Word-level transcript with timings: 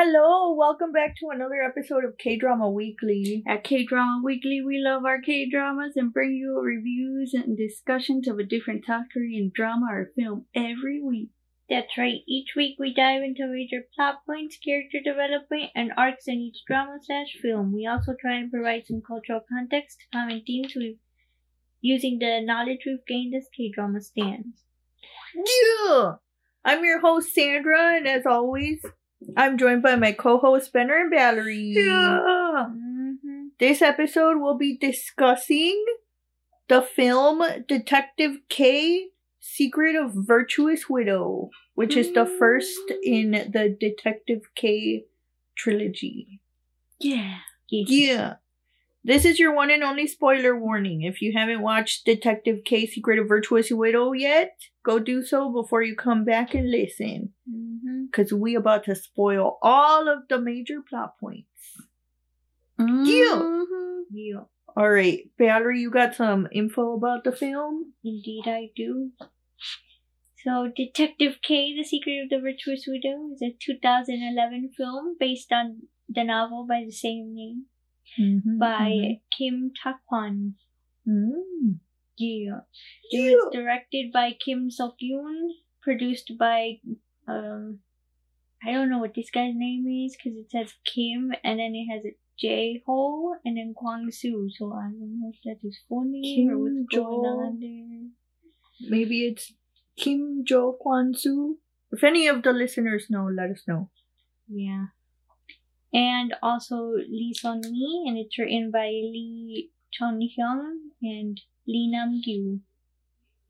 Hello, 0.00 0.54
welcome 0.54 0.92
back 0.92 1.16
to 1.16 1.30
another 1.32 1.60
episode 1.60 2.04
of 2.04 2.16
K 2.18 2.38
Drama 2.38 2.70
Weekly. 2.70 3.42
At 3.48 3.64
K 3.64 3.84
Drama 3.84 4.20
Weekly, 4.22 4.62
we 4.64 4.78
love 4.78 5.04
our 5.04 5.20
K 5.20 5.50
dramas 5.50 5.94
and 5.96 6.12
bring 6.12 6.34
you 6.34 6.56
reviews 6.60 7.34
and 7.34 7.56
discussions 7.56 8.28
of 8.28 8.38
a 8.38 8.44
different 8.44 8.86
South 8.86 9.06
Korean 9.12 9.50
drama 9.52 9.86
or 9.90 10.12
film 10.14 10.44
every 10.54 11.02
week. 11.02 11.30
That's 11.68 11.98
right. 11.98 12.20
Each 12.28 12.50
week 12.54 12.76
we 12.78 12.94
dive 12.94 13.24
into 13.24 13.48
major 13.48 13.88
plot 13.92 14.20
points, 14.24 14.56
character 14.64 14.98
development, 15.04 15.72
and 15.74 15.90
arcs 15.96 16.28
in 16.28 16.36
each 16.36 16.58
drama 16.64 16.98
slash 17.02 17.36
film. 17.42 17.72
We 17.72 17.84
also 17.84 18.14
try 18.20 18.36
and 18.36 18.52
provide 18.52 18.86
some 18.86 19.02
cultural 19.04 19.40
context 19.52 19.98
to 19.98 20.16
common 20.16 20.44
themes 20.46 20.74
we've 20.76 20.98
using 21.80 22.20
the 22.20 22.40
knowledge 22.40 22.86
we've 22.86 23.04
gained 23.04 23.34
as 23.34 23.48
K 23.52 23.72
drama 23.74 24.00
stands. 24.00 24.62
Yeah! 25.34 26.12
I'm 26.64 26.84
your 26.84 27.00
host, 27.00 27.34
Sandra, 27.34 27.96
and 27.96 28.06
as 28.06 28.26
always, 28.26 28.80
I'm 29.36 29.58
joined 29.58 29.82
by 29.82 29.96
my 29.96 30.12
co 30.12 30.38
host, 30.38 30.72
Benner 30.72 30.96
and 30.96 31.10
Valerie. 31.10 31.74
Mm-hmm. 31.78 33.46
This 33.58 33.82
episode 33.82 34.38
will 34.38 34.56
be 34.56 34.76
discussing 34.76 35.84
the 36.68 36.82
film 36.82 37.42
Detective 37.66 38.36
K 38.48 39.08
Secret 39.40 39.96
of 39.96 40.12
Virtuous 40.14 40.88
Widow, 40.88 41.50
which 41.74 41.96
is 41.96 42.12
the 42.12 42.26
first 42.26 42.92
in 43.02 43.32
the 43.32 43.76
Detective 43.78 44.42
K 44.54 45.04
trilogy. 45.56 46.40
Yeah. 47.00 47.38
Yeah. 47.68 48.34
This 49.04 49.24
is 49.24 49.38
your 49.38 49.54
one 49.54 49.70
and 49.70 49.82
only 49.82 50.06
spoiler 50.06 50.58
warning. 50.58 51.02
If 51.02 51.22
you 51.22 51.32
haven't 51.36 51.62
watched 51.62 52.04
Detective 52.04 52.60
K 52.64 52.86
Secret 52.86 53.18
of 53.18 53.28
Virtuous 53.28 53.70
Widow 53.70 54.12
yet, 54.12 54.56
go 54.88 54.98
do 54.98 55.22
so 55.22 55.52
before 55.52 55.82
you 55.82 55.94
come 55.94 56.24
back 56.24 56.54
and 56.54 56.70
listen. 56.70 57.32
Mm-hmm. 57.48 58.06
Because 58.06 58.32
we 58.32 58.54
about 58.54 58.84
to 58.84 58.94
spoil 58.94 59.58
all 59.60 60.08
of 60.08 60.28
the 60.28 60.40
major 60.40 60.80
plot 60.88 61.18
points. 61.20 61.84
Mhm. 62.80 63.04
Yeah, 64.10 64.44
Alright, 64.78 65.30
Valerie, 65.36 65.80
you 65.80 65.90
got 65.90 66.14
some 66.14 66.48
info 66.52 66.94
about 66.94 67.24
the 67.24 67.32
film? 67.32 67.92
indeed 68.04 68.44
I 68.46 68.70
do. 68.74 69.10
So, 70.44 70.70
Detective 70.74 71.40
K, 71.42 71.74
The 71.76 71.82
Secret 71.82 72.22
of 72.22 72.30
the 72.30 72.40
Virtuous 72.40 72.86
Widow 72.86 73.32
is 73.34 73.42
a 73.42 73.56
2011 73.60 74.70
film 74.76 75.16
based 75.18 75.52
on 75.52 75.82
the 76.08 76.22
novel 76.24 76.64
by 76.66 76.84
the 76.86 76.92
same 76.92 77.34
name 77.34 77.64
by 78.58 79.20
Kim 79.36 79.72
Tak-hwan. 79.82 80.54
Mm. 81.06 81.80
Yeah. 82.18 82.60
It 83.10 83.36
was 83.36 83.52
directed 83.52 84.12
by 84.12 84.32
Kim 84.32 84.70
Sok 84.70 84.96
Yoon, 85.02 85.50
produced 85.82 86.32
by 86.38 86.80
um 87.26 87.80
I 88.64 88.72
don't 88.72 88.90
know 88.90 88.98
what 88.98 89.14
this 89.14 89.30
guy's 89.30 89.54
name 89.54 89.86
is 90.04 90.16
because 90.16 90.36
it 90.38 90.50
says 90.50 90.74
Kim 90.84 91.32
and 91.44 91.60
then 91.60 91.74
it 91.74 91.86
has 91.92 92.04
a 92.04 92.16
J 92.38 92.82
Ho 92.86 93.34
and 93.44 93.56
then 93.56 93.74
Kwang 93.74 94.10
Soo. 94.10 94.48
So 94.56 94.72
I 94.72 94.90
don't 94.90 95.20
know 95.20 95.32
if 95.32 95.40
that's 95.44 95.62
his 95.62 95.78
full 95.88 96.04
name 96.04 96.50
or 96.50 96.58
what's 96.58 96.92
Jo. 96.92 97.04
going 97.04 97.26
on 97.26 97.60
there. 97.60 98.90
Maybe 98.90 99.26
it's 99.26 99.52
Kim 99.96 100.44
Jo 100.44 100.76
Kwan 100.80 101.14
Soo. 101.14 101.58
If 101.90 102.04
any 102.04 102.26
of 102.28 102.42
the 102.42 102.52
listeners 102.52 103.06
know, 103.08 103.26
let 103.26 103.50
us 103.50 103.62
know. 103.66 103.90
Yeah. 104.48 104.86
And 105.92 106.34
also 106.42 106.92
Lee 107.08 107.34
Son 107.34 107.60
Mi 107.60 108.04
and 108.06 108.18
it's 108.18 108.38
written 108.38 108.70
by 108.70 108.88
Lee 108.88 109.70
Chun 109.90 110.20
Hyung 110.20 110.74
and 111.02 111.40
Lee 111.68 111.88
Nam 111.92 112.20
Gyu. 112.26 112.60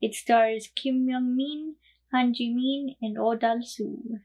It 0.01 0.13
stars 0.13 0.69
Kim 0.75 1.07
Myung 1.07 1.35
Min, 1.35 1.75
Han 2.11 2.33
Ji 2.33 2.53
Min, 2.53 2.95
and 3.01 3.17
Oh 3.17 3.35
Dal 3.35 3.61
Soo. 3.63 4.19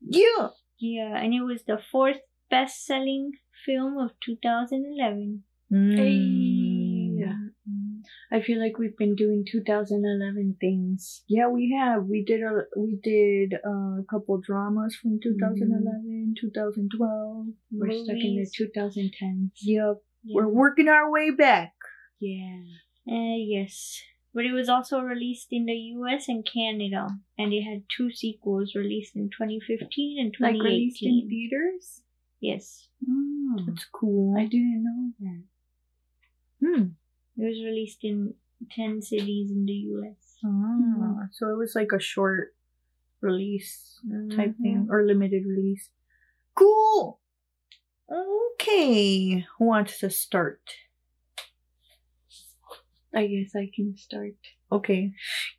Yeah. 0.00 0.48
Yeah, 0.78 1.16
and 1.16 1.34
it 1.34 1.42
was 1.42 1.64
the 1.64 1.78
fourth 1.90 2.20
best 2.50 2.84
selling 2.86 3.32
film 3.66 3.98
of 3.98 4.10
2011. 4.24 5.42
Mm. 5.72 7.18
Yeah. 7.18 7.34
I 8.30 8.42
feel 8.42 8.60
like 8.60 8.78
we've 8.78 8.96
been 8.96 9.14
doing 9.14 9.44
2011 9.50 10.56
things. 10.60 11.22
Yeah, 11.28 11.48
we 11.48 11.74
have. 11.78 12.04
We 12.04 12.24
did 12.24 12.40
a 12.42 12.64
we 12.76 12.98
did 13.02 13.54
uh, 13.54 14.00
a 14.00 14.04
couple 14.10 14.40
dramas 14.40 14.96
from 14.96 15.20
2011, 15.22 16.34
2012. 16.40 17.46
We're 17.72 17.92
stuck 17.92 18.16
in 18.16 18.18
the 18.18 18.34
Movies. 18.34 18.52
2010s. 18.60 19.50
Yep. 19.62 20.02
We're 20.26 20.48
working 20.48 20.88
our 20.88 21.10
way 21.10 21.30
back. 21.30 21.72
Yeah. 22.20 22.60
Uh, 23.08 23.36
yes. 23.36 24.00
But 24.32 24.44
it 24.46 24.52
was 24.52 24.68
also 24.68 25.00
released 25.00 25.48
in 25.52 25.66
the 25.66 25.76
US 25.96 26.28
and 26.28 26.44
Canada, 26.44 27.08
and 27.38 27.52
it 27.52 27.62
had 27.62 27.84
two 27.96 28.10
sequels 28.10 28.74
released 28.74 29.14
in 29.14 29.30
2015 29.30 30.18
and 30.18 30.32
2018. 30.32 30.58
Like 30.58 30.64
released 30.64 31.02
in 31.02 31.28
theaters? 31.28 32.00
yes. 32.40 32.88
Oh, 33.08 33.56
That's 33.66 33.86
cool. 33.92 34.36
I 34.38 34.44
didn't 34.46 34.84
know 34.84 35.12
that. 35.20 35.42
Hmm. 36.60 36.84
It 37.36 37.44
was 37.48 37.64
released 37.64 38.04
in 38.04 38.34
10 38.70 39.02
cities 39.02 39.50
in 39.50 39.66
the 39.66 39.72
US. 39.72 40.38
Ah, 40.44 41.28
so 41.32 41.48
it 41.48 41.56
was 41.56 41.74
like 41.74 41.92
a 41.92 42.00
short 42.00 42.54
release 43.20 44.00
type 44.36 44.54
thing 44.60 44.88
or 44.90 45.04
limited 45.06 45.44
release. 45.46 45.88
Cool. 46.54 47.18
Okay. 48.10 49.46
Who 49.58 49.64
wants 49.64 49.98
to 50.00 50.10
start? 50.10 50.60
I 53.14 53.26
guess 53.26 53.52
I 53.54 53.70
can 53.74 53.96
start. 53.96 54.34
Okay. 54.72 55.12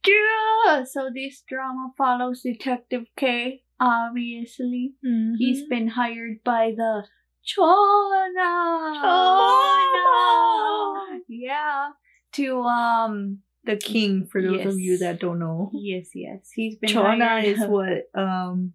Yeah, 0.06 0.84
so 0.84 1.10
this 1.14 1.44
drama 1.48 1.92
follows 1.98 2.42
Detective 2.44 3.06
K, 3.18 3.62
obviously. 3.80 4.94
He's 5.38 5.62
Mm-hmm. 5.62 5.70
been 5.70 5.88
hired 5.90 6.44
by 6.44 6.74
the 6.76 7.06
Chona. 7.44 9.00
Chona! 9.02 11.20
Yeah. 11.28 11.90
To 12.34 12.62
um 12.62 13.40
the 13.64 13.78
king 13.78 14.28
for 14.32 14.42
those 14.42 14.66
of 14.66 14.80
you 14.80 14.98
that 15.00 15.20
don't 15.20 15.40
know. 15.40 15.72
yes, 15.74 16.10
yes. 16.14 16.50
He's 16.54 16.78
been 16.78 16.90
Chona 16.90 17.42
is 17.44 17.60
what 17.68 18.04
um 18.14 18.74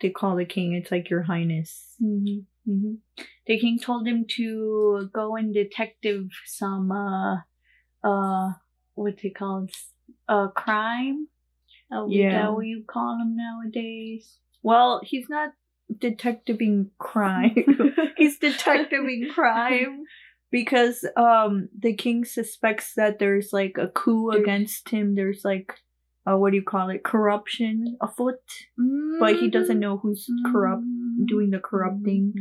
they 0.00 0.10
call 0.10 0.36
the 0.36 0.44
king. 0.46 0.72
It's 0.74 0.90
like 0.90 1.10
your 1.10 1.22
highness. 1.22 1.94
Mhm, 2.02 2.44
mhm. 2.68 2.98
The 3.46 3.58
king 3.58 3.78
told 3.78 4.06
him 4.06 4.24
to 4.36 5.10
go 5.12 5.36
and 5.36 5.52
detective 5.52 6.28
some 6.46 6.90
uh 6.90 7.36
uh 8.08 8.52
what's 8.94 9.22
it 9.24 9.34
called? 9.40 9.70
Uh 10.28 10.48
crime. 10.48 11.28
Uh, 11.92 12.06
Yeah. 12.08 12.28
Is 12.28 12.34
that 12.34 12.52
what 12.54 12.66
you 12.66 12.84
call 12.86 13.12
him 13.20 13.36
nowadays? 13.36 14.24
Well, 14.62 15.00
he's 15.10 15.28
not 15.28 15.50
detectiving 16.06 16.90
crime. 16.98 17.54
he's 18.16 18.38
detectiving 18.38 19.28
crime 19.34 20.04
because 20.50 21.04
um 21.16 21.68
the 21.78 21.94
king 21.94 22.24
suspects 22.24 22.92
that 22.96 23.18
there's 23.18 23.52
like 23.52 23.76
a 23.78 23.88
coup 23.88 24.30
There's- 24.30 24.42
against 24.42 24.88
him. 24.90 25.14
There's 25.14 25.42
like 25.44 25.72
uh 26.26 26.36
what 26.36 26.50
do 26.50 26.56
you 26.56 26.62
call 26.74 26.90
it? 26.90 27.02
Corruption 27.04 27.96
afoot. 28.00 28.40
But 29.20 29.36
he 29.40 29.48
doesn't 29.50 29.80
know 29.80 29.96
who's 29.96 30.28
corrupt 30.52 30.84
doing 31.26 31.50
the 31.50 31.58
corrupting. 31.58 32.32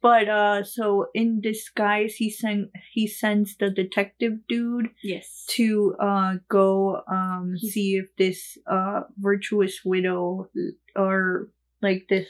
But 0.00 0.28
uh 0.28 0.64
so 0.64 1.06
in 1.14 1.40
disguise 1.40 2.14
he 2.16 2.30
sent 2.30 2.70
he 2.92 3.06
sends 3.06 3.56
the 3.56 3.70
detective 3.70 4.46
dude 4.48 4.90
Yes. 5.02 5.44
to 5.50 5.94
uh 6.00 6.34
go 6.48 7.02
um 7.10 7.54
see 7.58 7.96
if 7.96 8.06
this 8.16 8.58
uh 8.66 9.02
virtuous 9.18 9.80
widow 9.84 10.48
or 10.96 11.48
like 11.80 12.06
this 12.08 12.28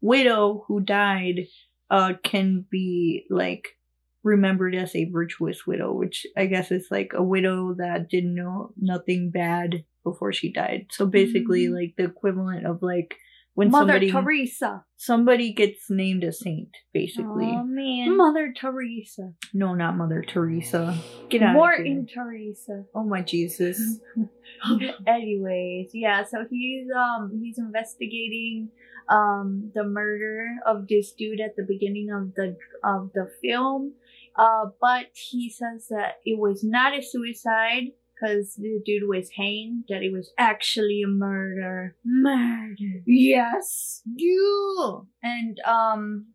widow 0.00 0.64
who 0.68 0.80
died 0.80 1.46
uh 1.90 2.14
can 2.22 2.64
be 2.70 3.24
like 3.30 3.78
remembered 4.22 4.74
as 4.74 4.94
a 4.96 5.04
virtuous 5.10 5.66
widow 5.66 5.92
which 5.92 6.26
i 6.36 6.46
guess 6.46 6.70
is 6.72 6.88
like 6.90 7.12
a 7.14 7.22
widow 7.22 7.74
that 7.74 8.08
didn't 8.10 8.34
know 8.34 8.72
nothing 8.76 9.30
bad 9.30 9.84
before 10.02 10.32
she 10.32 10.50
died 10.52 10.86
so 10.90 11.06
basically 11.06 11.66
Mm. 11.68 11.74
like 11.74 11.94
the 11.96 12.04
equivalent 12.04 12.66
of 12.66 12.82
like 12.82 13.16
when 13.56 13.70
Mother 13.70 13.94
somebody 13.94 14.10
Teresa. 14.12 14.84
somebody 14.96 15.52
gets 15.52 15.88
named 15.90 16.22
a 16.24 16.32
saint 16.32 16.68
basically 16.92 17.50
Oh 17.56 17.64
man. 17.64 18.16
Mother 18.16 18.52
Teresa. 18.58 19.32
no 19.52 19.74
not 19.74 19.96
mother 19.96 20.22
teresa 20.22 20.96
get 21.30 21.42
out 21.42 21.56
here. 21.82 22.04
Teresa. 22.14 22.84
oh 22.94 23.02
my 23.02 23.22
jesus 23.22 23.98
Anyways, 25.06 25.90
yeah, 25.92 26.24
so 26.24 26.44
he's 26.50 26.86
um 26.96 27.30
he's 27.42 27.58
investigating 27.58 28.70
um 29.08 29.70
the 29.74 29.84
murder 29.84 30.48
of 30.66 30.88
this 30.88 31.12
dude 31.12 31.40
at 31.40 31.56
the 31.56 31.64
beginning 31.66 32.08
of 32.10 32.34
the 32.34 32.56
of 32.84 33.10
the 33.14 33.28
film. 33.42 33.92
Uh 34.36 34.66
but 34.80 35.06
he 35.14 35.50
says 35.50 35.88
that 35.88 36.16
it 36.24 36.38
was 36.38 36.62
not 36.64 36.96
a 36.98 37.02
suicide 37.02 37.92
because 38.16 38.54
the 38.56 38.80
dude 38.84 39.08
was 39.08 39.30
hanged, 39.36 39.84
that 39.88 40.02
it 40.02 40.12
was 40.12 40.32
actually 40.38 41.02
a 41.04 41.08
murder. 41.08 41.96
Murder. 42.04 43.02
Yes. 43.06 44.02
Yeah. 44.06 45.00
And 45.22 45.60
um 45.60 46.26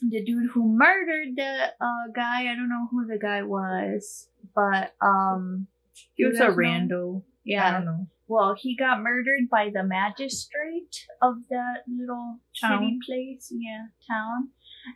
the 0.00 0.24
dude 0.24 0.50
who 0.52 0.68
murdered 0.76 1.36
the 1.36 1.72
uh 1.80 2.12
guy, 2.14 2.42
I 2.50 2.54
don't 2.54 2.68
know 2.68 2.88
who 2.90 3.06
the 3.06 3.18
guy 3.18 3.42
was, 3.42 4.28
but 4.54 4.94
um 5.00 5.66
He 6.14 6.24
was 6.24 6.36
a 6.40 6.48
know? 6.48 6.54
rando. 6.54 7.18
I 7.20 7.22
Yeah, 7.44 7.72
don't 7.72 7.84
know. 7.86 8.06
well, 8.26 8.54
he 8.58 8.76
got 8.76 9.00
murdered 9.02 9.48
by 9.50 9.70
the 9.72 9.82
magistrate 9.82 11.06
of 11.22 11.36
that 11.50 11.84
little 11.88 12.38
city 12.54 12.98
place, 13.06 13.52
yeah, 13.54 13.86
town. 14.08 14.50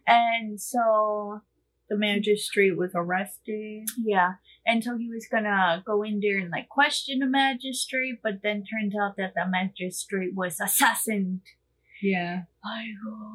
And 0.06 0.60
so 0.60 1.40
The 1.92 1.98
magistrate 1.98 2.74
was 2.78 2.92
arrested. 2.94 3.86
Yeah. 4.02 4.36
And 4.64 4.82
so 4.82 4.96
he 4.96 5.10
was 5.10 5.26
gonna 5.30 5.82
go 5.84 6.02
in 6.02 6.20
there 6.20 6.38
and 6.38 6.50
like 6.50 6.70
question 6.70 7.18
the 7.18 7.26
magistrate, 7.26 8.20
but 8.22 8.40
then 8.42 8.64
turned 8.64 8.94
out 8.98 9.18
that 9.18 9.34
the 9.34 9.46
magistrate 9.46 10.32
was 10.34 10.58
assassinated. 10.58 11.42
Yeah. 12.00 12.44
I 12.64 12.84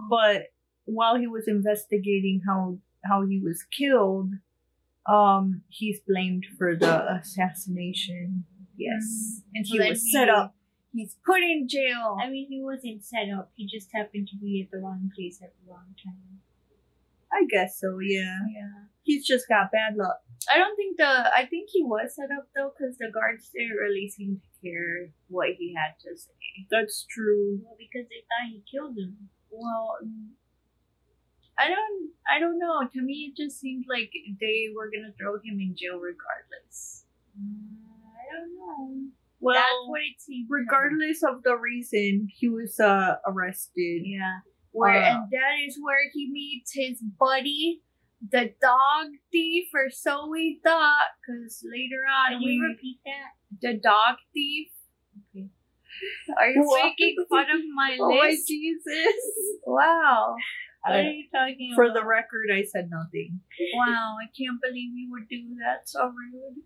But 0.10 0.48
while 0.86 1.18
he 1.18 1.28
was 1.28 1.48
investigating 1.48 2.42
how 2.48 2.80
how 3.06 3.28
he 3.28 3.40
was 3.40 3.64
killed, 3.78 4.32
um, 5.08 5.62
he's 5.70 6.00
blamed 6.00 6.48
for 6.58 6.76
the 6.76 7.14
assassination. 7.22 8.46
yes. 8.76 9.44
And 9.54 9.68
so 9.68 9.74
He 9.74 9.90
was 9.90 10.12
set 10.12 10.30
up. 10.30 10.56
He's 10.94 11.16
put 11.24 11.44
in 11.44 11.68
jail. 11.70 12.18
I 12.20 12.28
mean, 12.28 12.48
he 12.50 12.64
wasn't 12.64 13.06
set 13.06 13.30
up. 13.30 13.52
He 13.56 13.68
just 13.68 13.90
happened 13.94 14.30
to 14.30 14.38
be 14.38 14.64
at 14.64 14.72
the 14.72 14.84
wrong 14.84 15.12
place 15.16 15.40
at 15.44 15.54
the 15.60 15.72
wrong 15.72 15.94
time. 16.04 16.42
I 17.32 17.46
guess 17.50 17.80
so. 17.80 18.00
Yeah. 18.00 18.40
yeah. 18.54 18.86
He's 19.04 19.26
just 19.26 19.48
got 19.48 19.72
bad 19.72 19.96
luck. 19.96 20.20
I 20.54 20.58
don't 20.58 20.76
think 20.76 20.98
the. 20.98 21.06
I 21.08 21.46
think 21.50 21.70
he 21.72 21.84
was 21.84 22.16
set 22.16 22.30
up 22.32 22.48
though, 22.56 22.72
because 22.78 22.98
the 22.98 23.12
guards 23.14 23.50
didn't 23.54 23.76
really 23.78 24.08
seem 24.10 24.40
to 24.40 24.50
care 24.62 25.10
what 25.28 25.50
he 25.58 25.74
had 25.76 25.96
to 26.04 26.18
say. 26.18 26.32
That's 26.72 27.06
true. 27.10 27.60
Well, 27.64 27.76
because 27.78 28.08
they 28.10 28.24
thought 28.28 28.50
he 28.52 28.64
killed 28.70 28.98
him. 28.98 29.30
Well, 29.52 29.98
mm, 30.04 30.36
I 31.58 31.68
don't. 31.68 32.12
I 32.30 32.40
don't 32.40 32.60
know. 32.60 32.88
To 32.88 33.02
me, 33.02 33.32
it 33.34 33.42
just 33.42 33.60
seemed 33.60 33.86
like 33.90 34.12
they 34.40 34.68
were 34.76 34.90
gonna 34.94 35.14
throw 35.20 35.36
him 35.36 35.60
in 35.60 35.76
jail 35.76 36.00
regardless. 36.00 37.06
I 37.38 38.34
don't 38.34 38.56
know. 38.56 39.10
Well, 39.40 39.54
That's 39.56 39.86
what 39.88 40.02
it 40.02 40.20
seemed. 40.20 40.48
regardless 40.50 41.22
of 41.24 41.44
the 41.44 41.56
reason, 41.56 42.28
he 42.34 42.50
was 42.50 42.80
uh 42.80 43.18
arrested. 43.28 44.02
Yeah. 44.06 44.40
Where 44.78 44.94
Uh, 45.02 45.10
and 45.10 45.32
that 45.32 45.56
is 45.68 45.78
where 45.82 46.06
he 46.14 46.30
meets 46.32 46.72
his 46.74 47.02
buddy, 47.02 47.82
the 48.22 48.54
dog 48.62 49.08
thief, 49.32 49.70
or 49.74 49.90
so 49.90 50.28
we 50.30 50.60
thought. 50.64 51.10
Because 51.22 51.64
later 51.66 52.02
on, 52.06 52.34
Can 52.34 52.46
we 52.46 52.54
you 52.54 52.64
repeat 52.70 53.00
that? 53.06 53.32
the 53.62 53.74
dog 53.80 54.18
thief. 54.34 54.70
Okay. 55.36 55.48
Are 56.38 56.50
you 56.52 56.62
What? 56.66 56.84
making 56.86 57.16
fun 57.30 57.50
of 57.50 57.62
my 57.76 57.98
Oh 58.02 58.10
my 58.10 58.28
list? 58.30 58.48
Jesus! 58.48 59.16
Wow. 59.66 60.36
What 60.86 60.96
are 60.96 61.02
you 61.12 61.26
talking 61.34 61.74
for 61.76 61.84
about? 61.86 61.96
the 62.00 62.06
record, 62.06 62.48
I 62.54 62.64
said 62.64 62.90
nothing. 62.90 63.42
Wow, 63.76 64.16
I 64.24 64.28
can't 64.38 64.62
believe 64.62 64.94
you 64.96 65.10
would 65.12 65.28
do 65.28 65.56
that. 65.66 65.90
So 65.90 66.06
rude. 66.08 66.64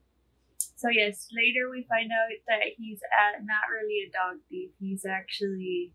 So 0.76 0.90
yes, 0.90 1.28
later 1.34 1.70
we 1.72 1.86
find 1.90 2.12
out 2.12 2.30
that 2.48 2.74
he's 2.78 3.00
at, 3.14 3.42
not 3.46 3.66
really 3.72 4.06
a 4.06 4.12
dog 4.12 4.42
thief. 4.50 4.72
He's 4.80 5.06
actually 5.06 5.94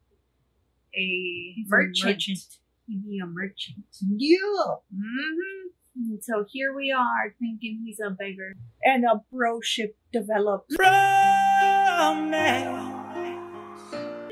a 0.96 1.52
He's 1.56 1.66
a 1.68 1.70
merchant. 1.70 2.04
merchant. 2.04 2.38
He'd 2.86 3.04
be 3.04 3.18
a 3.22 3.26
merchant. 3.26 3.86
Yeah. 4.00 4.76
hmm 4.92 6.16
So 6.20 6.44
here 6.50 6.74
we 6.74 6.92
are 6.92 7.34
thinking 7.38 7.82
he's 7.84 8.00
a 8.00 8.10
beggar. 8.10 8.52
And 8.82 9.04
a 9.04 9.22
broship 9.32 9.96
developed. 10.12 10.72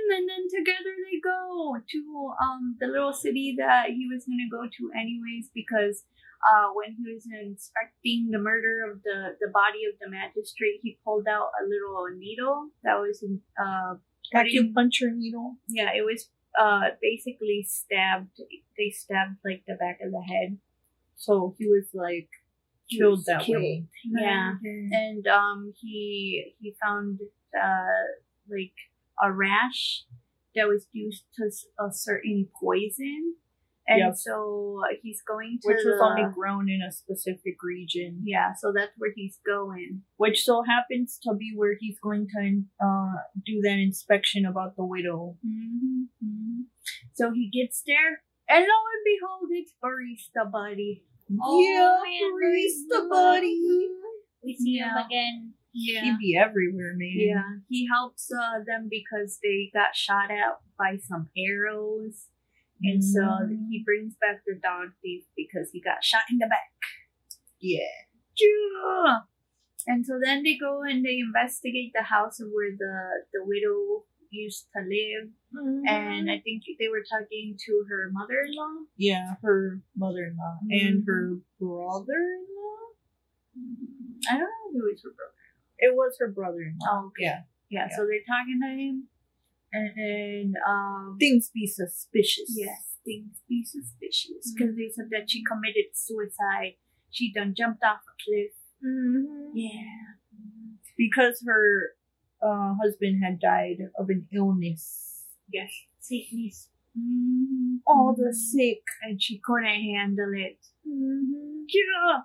And 0.06 0.28
then 0.30 0.44
together 0.48 0.94
they 1.10 1.18
go 1.22 1.74
to 1.80 2.00
um 2.42 2.76
the 2.80 2.86
little 2.86 3.12
city 3.12 3.56
that 3.58 3.86
he 3.90 4.06
was 4.12 4.24
gonna 4.24 4.48
go 4.50 4.62
to 4.68 4.90
anyways 4.94 5.50
because 5.54 6.04
uh 6.46 6.68
when 6.74 6.94
he 6.94 7.12
was 7.12 7.26
inspecting 7.26 8.30
the 8.30 8.38
murder 8.38 8.84
of 8.90 9.02
the 9.02 9.34
the 9.40 9.50
body 9.52 9.82
of 9.90 9.98
the 10.00 10.08
magistrate 10.10 10.80
he 10.82 10.98
pulled 11.04 11.26
out 11.26 11.48
a 11.60 11.64
little 11.66 12.06
needle 12.16 12.68
that 12.84 12.94
was 13.00 13.22
in 13.22 13.40
uh 13.58 13.94
Acupuncture 14.34 15.12
needle. 15.14 15.56
yeah 15.68 15.90
it 15.94 16.04
was 16.04 16.30
uh 16.58 16.82
basically 17.02 17.66
stabbed 17.68 18.30
they 18.78 18.90
stabbed 18.90 19.36
like 19.44 19.62
the 19.66 19.74
back 19.74 19.98
of 20.04 20.10
the 20.12 20.22
head 20.32 20.58
So 21.16 21.54
he 21.58 21.66
was 21.66 21.86
like 21.94 22.28
killed 22.90 23.18
was 23.18 23.24
that 23.26 23.42
killed. 23.42 23.62
way. 23.62 23.84
yeah 24.04 24.52
and 24.92 25.26
um 25.26 25.72
he 25.80 26.54
he 26.60 26.74
found 26.82 27.18
uh 27.56 28.04
like 28.48 28.74
a 29.22 29.32
rash 29.32 30.04
that 30.54 30.68
was 30.68 30.86
due 30.92 31.10
to 31.36 31.44
a 31.80 31.92
certain 31.92 32.48
poison 32.60 33.34
and 33.86 33.98
Yep. 33.98 34.14
so 34.16 34.80
he's 35.02 35.20
going 35.26 35.58
to 35.62 35.68
Which 35.68 35.84
was 35.84 35.98
the, 35.98 36.04
only 36.04 36.34
grown 36.34 36.68
in 36.70 36.80
a 36.82 36.90
specific 36.92 37.56
region. 37.62 38.22
yeah 38.24 38.52
so 38.58 38.72
that's 38.74 38.92
where 38.98 39.12
he's 39.14 39.38
going 39.46 40.02
Which 40.16 40.44
so 40.44 40.62
happens 40.62 41.18
to 41.24 41.34
be 41.34 41.52
where 41.54 41.76
he's 41.78 41.98
going 42.00 42.26
to 42.36 42.62
uh, 42.84 43.14
do 43.44 43.60
that 43.62 43.78
inspection 43.78 44.46
about 44.46 44.76
the 44.76 44.84
widow. 44.84 45.36
mm-hmm. 45.46 46.62
so 47.14 47.32
he 47.32 47.50
gets 47.50 47.82
there 47.86 48.22
and 48.48 48.64
lo 48.64 48.78
and 48.94 49.04
behold 49.04 49.48
it's 49.50 49.74
barista 49.82 50.50
buddy 50.50 51.04
yeah, 51.28 51.96
man, 52.04 52.32
barista 52.36 53.08
buddy. 53.08 53.88
We 54.44 54.54
see 54.56 54.76
him 54.76 54.90
again. 55.06 55.54
Yeah. 55.72 56.02
He'd 56.04 56.18
be 56.18 56.36
everywhere, 56.38 56.92
man. 56.96 57.14
Yeah, 57.16 57.42
he 57.68 57.88
helps 57.90 58.30
uh, 58.30 58.62
them 58.66 58.88
because 58.90 59.38
they 59.42 59.70
got 59.72 59.96
shot 59.96 60.30
at 60.30 60.58
by 60.78 60.98
some 60.98 61.30
arrows. 61.36 62.26
And 62.84 63.02
so 63.04 63.20
Mm. 63.20 63.68
he 63.70 63.82
brings 63.84 64.14
back 64.20 64.42
the 64.46 64.54
dog 64.60 64.92
thief 65.02 65.24
because 65.36 65.70
he 65.72 65.80
got 65.80 66.04
shot 66.04 66.22
in 66.30 66.38
the 66.38 66.46
back. 66.46 66.72
Yeah. 67.60 67.96
Yeah. 68.36 69.18
And 69.86 70.04
so 70.06 70.18
then 70.22 70.42
they 70.42 70.56
go 70.56 70.82
and 70.82 71.04
they 71.04 71.18
investigate 71.18 71.92
the 71.94 72.02
house 72.02 72.40
where 72.40 72.72
the, 72.76 72.94
the 73.32 73.44
widow 73.44 74.04
used 74.30 74.66
to 74.76 74.80
live. 74.82 75.30
And 75.86 76.30
I 76.30 76.40
think 76.40 76.64
they 76.80 76.88
were 76.88 77.04
talking 77.08 77.56
to 77.66 77.84
her 77.88 78.10
mother 78.12 78.40
in 78.46 78.54
law. 78.56 78.74
yeah, 78.96 79.34
her 79.42 79.80
mother-in-law 79.96 80.58
and 80.70 81.02
Mhm. 81.02 81.06
her 81.06 81.36
brother-in-law. 81.60 82.82
I 84.30 84.38
don't 84.38 84.48
know 84.50 84.80
who 84.80 84.90
is 84.92 85.02
her 85.04 85.10
brother. 85.14 85.34
It 85.78 85.94
was 85.94 86.16
her 86.18 86.28
brother-in-law. 86.32 86.86
Oh, 86.90 87.06
okay. 87.08 87.24
Yeah. 87.24 87.42
Yeah, 87.70 87.88
so 87.88 88.06
they're 88.06 88.26
talking 88.26 88.60
to 88.62 88.68
him. 88.68 89.08
And 89.74 90.54
um, 90.68 91.16
Things 91.18 91.50
be 91.52 91.66
suspicious. 91.66 92.54
Yes, 92.54 92.96
things 93.04 93.42
be 93.48 93.64
suspicious 93.64 94.54
because 94.56 94.76
they 94.76 94.88
said 94.94 95.06
that 95.10 95.28
she 95.28 95.42
committed 95.44 95.86
suicide. 95.94 96.76
She 97.10 97.32
done 97.32 97.54
jumped 97.56 97.82
off 97.82 98.00
a 98.06 98.14
cliff. 98.22 98.52
Mhm. 98.84 99.50
Yeah. 99.54 100.14
Because 100.96 101.42
her 101.46 101.94
uh, 102.42 102.74
husband 102.82 103.22
had 103.24 103.40
died 103.40 103.78
of 103.98 104.08
an 104.10 104.28
illness. 104.32 105.24
Yes. 105.52 105.72
Sickness. 106.00 106.68
Mm-hmm. 106.96 107.76
All 107.86 108.14
the 108.16 108.32
sick. 108.32 108.82
And 109.02 109.20
she 109.20 109.40
couldn't 109.42 109.64
handle 109.66 110.32
it. 110.34 110.58
Mm-hmm. 110.88 111.62
Yeah. 111.68 112.20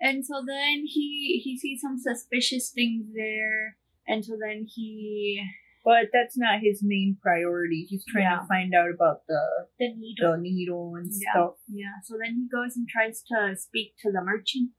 And 0.00 0.24
so 0.26 0.42
then 0.46 0.84
he 0.86 1.40
he 1.42 1.58
sees 1.58 1.80
some 1.80 1.98
suspicious 1.98 2.70
things 2.70 3.06
there, 3.14 3.76
and 4.06 4.24
so 4.24 4.36
then 4.38 4.66
he 4.68 5.42
But 5.84 6.08
that's 6.12 6.36
not 6.38 6.60
his 6.60 6.80
main 6.82 7.18
priority. 7.20 7.84
He's 7.88 8.04
trying 8.06 8.24
Yeah. 8.24 8.40
to 8.40 8.46
find 8.46 8.72
out 8.74 8.90
about 8.90 9.26
the 9.28 9.68
The 9.78 9.94
needle. 9.94 10.32
the 10.32 10.38
needle 10.40 10.94
and 10.96 11.10
Yeah. 11.12 11.30
stuff. 11.32 11.56
yeah. 11.68 12.00
So 12.04 12.16
then 12.18 12.34
he 12.36 12.48
goes 12.48 12.74
and 12.76 12.88
tries 12.88 13.22
to 13.24 13.54
speak 13.56 13.94
to 13.98 14.10
the 14.10 14.22
merchant, 14.22 14.72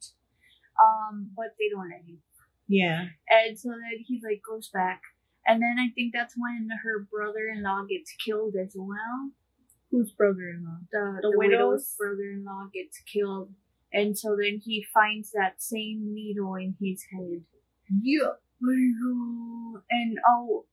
um, 0.83 1.31
but 1.35 1.55
they 1.59 1.69
don't 1.69 1.89
let 1.89 2.01
him. 2.05 2.21
Yeah. 2.67 3.09
And 3.29 3.57
so 3.59 3.69
then 3.69 3.99
he 4.03 4.19
like 4.23 4.41
goes 4.41 4.69
back. 4.69 5.01
And 5.47 5.61
then 5.61 5.77
I 5.77 5.89
think 5.93 6.11
that's 6.11 6.33
when 6.35 6.69
her 6.83 7.03
brother 7.05 7.47
in 7.49 7.61
law 7.61 7.83
gets 7.85 8.11
killed 8.25 8.55
as 8.55 8.75
well. 8.75 9.31
Whose 9.91 10.11
brother-in-law? 10.11 10.79
The, 10.91 11.19
The 11.21 11.29
the, 11.29 11.37
widow's 11.37 11.59
widow's? 11.59 11.95
brother 11.99 12.31
in 12.31 12.43
law 12.43 12.67
gets 12.73 12.99
killed. 13.01 13.53
And 13.93 14.17
so 14.17 14.35
then 14.35 14.57
he 14.63 14.83
finds 14.91 15.31
that 15.33 15.61
same 15.61 16.11
needle 16.13 16.55
in 16.55 16.75
his 16.81 17.05
head. 17.13 17.45
Yeah. 18.01 18.31
And 19.91 20.17
oh, 20.27 20.65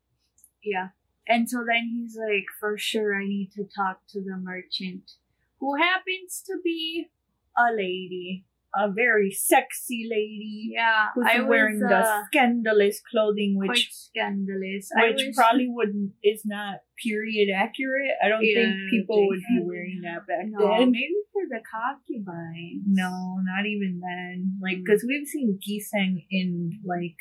yeah. 0.62 0.88
And 1.28 1.48
so 1.48 1.58
then 1.66 1.88
he's 1.94 2.16
like, 2.16 2.46
for 2.58 2.76
sure, 2.76 3.14
I 3.14 3.24
need 3.24 3.50
to 3.56 3.64
talk 3.64 4.00
to 4.10 4.20
the 4.20 4.36
merchant, 4.36 5.12
who 5.60 5.76
happens 5.76 6.42
to 6.46 6.58
be 6.62 7.08
a 7.56 7.72
lady. 7.72 8.44
A 8.74 8.90
very 8.90 9.30
sexy 9.30 10.08
lady 10.10 10.70
Yeah, 10.72 11.08
who's 11.14 11.26
I 11.28 11.40
was, 11.40 11.46
wearing 11.46 11.82
uh, 11.84 11.88
the 11.90 12.24
scandalous 12.28 13.02
clothing, 13.10 13.54
which 13.58 13.90
scandalous. 13.92 14.88
Which 14.96 15.26
was- 15.26 15.36
probably 15.36 15.68
wouldn't 15.68 16.12
is 16.24 16.40
not 16.46 16.76
period 16.96 17.52
accurate. 17.54 18.12
I 18.24 18.28
don't 18.30 18.40
Yeah, 18.42 18.62
think 18.64 18.90
people 18.90 19.28
would 19.28 19.40
be 19.46 19.60
wearing 19.62 20.00
that 20.04 20.26
back 20.26 20.46
No, 20.48 20.78
then. 20.78 20.90
maybe 20.90 21.14
for 21.34 21.42
the 21.50 21.60
concubines. 21.70 22.84
No, 22.86 23.40
not 23.44 23.66
even 23.66 24.00
then. 24.00 24.58
Like, 24.62 24.78
Mm. 24.78 24.84
because 24.86 25.04
we've 25.06 25.26
seen 25.28 25.58
gisaeng 25.60 26.26
in 26.30 26.80
like 26.82 27.16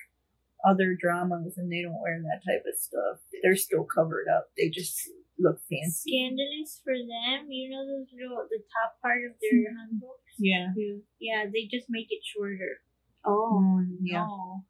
other 0.68 0.96
dramas, 1.00 1.58
and 1.58 1.72
they 1.72 1.82
don't 1.82 2.02
wear 2.02 2.22
that 2.22 2.42
type 2.46 2.64
of 2.68 2.78
stuff. 2.78 3.20
They're 3.44 3.56
still 3.56 3.84
covered 3.86 4.28
up. 4.30 4.48
They 4.58 4.70
just 4.70 4.98
look 5.40 5.60
fancy. 5.70 6.14
Scandalous 6.14 6.82
for 6.84 6.94
them. 6.94 7.50
You 7.50 7.70
know 7.72 7.84
those 7.86 8.08
little 8.14 8.46
the 8.50 8.62
top 8.70 9.02
part 9.02 9.26
of 9.26 9.34
their 9.42 9.72
hanboks. 9.74 10.38
Yeah. 10.38 10.70
Yeah, 11.20 11.46
they 11.52 11.68
just 11.70 11.88
make 11.90 12.08
it 12.10 12.22
shorter. 12.24 12.82
Oh 13.26 13.62
mm, 13.62 13.98
yeah. 14.02 14.26
no. 14.26 14.66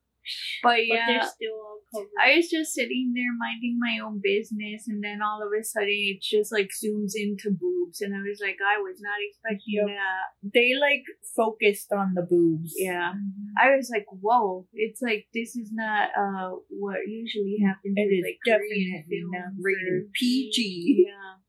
But 0.63 0.69
But 0.69 0.87
yeah, 0.87 1.05
they're 1.07 1.29
still 1.29 1.57
all 1.57 1.81
covered. 1.93 2.09
I 2.21 2.35
was 2.37 2.49
just 2.49 2.73
sitting 2.73 3.13
there 3.15 3.33
minding 3.37 3.79
my 3.79 3.99
own 4.05 4.21
business, 4.23 4.87
and 4.87 5.03
then 5.03 5.21
all 5.21 5.41
of 5.41 5.49
a 5.51 5.63
sudden 5.63 5.89
it 5.89 6.21
just 6.21 6.51
like 6.51 6.69
zooms 6.69 7.13
into 7.15 7.49
boobs, 7.51 8.01
and 8.01 8.13
I 8.15 8.21
was 8.21 8.39
like, 8.41 8.57
I 8.61 8.79
was 8.81 9.01
not 9.01 9.17
expecting 9.19 9.81
Yep. 9.81 9.87
that. 9.87 10.51
They 10.53 10.73
like 10.79 11.03
focused 11.35 11.91
on 11.91 12.13
the 12.13 12.21
boobs. 12.21 12.73
Yeah. 12.77 13.13
I 13.61 13.75
was 13.75 13.89
like, 13.89 14.05
whoa! 14.09 14.67
It's 14.73 15.01
like 15.01 15.27
this 15.33 15.55
is 15.55 15.71
not 15.73 16.09
uh 16.17 16.55
what 16.69 16.99
usually 17.07 17.57
happens. 17.65 17.95
It 17.97 18.05
with, 18.05 18.19
is 18.19 18.25
like 18.25 18.39
Korean 18.45 19.01
definitely 19.01 19.25
not 19.31 19.53
rated 19.59 20.13
PG. 20.13 21.05
Yeah. 21.07 21.41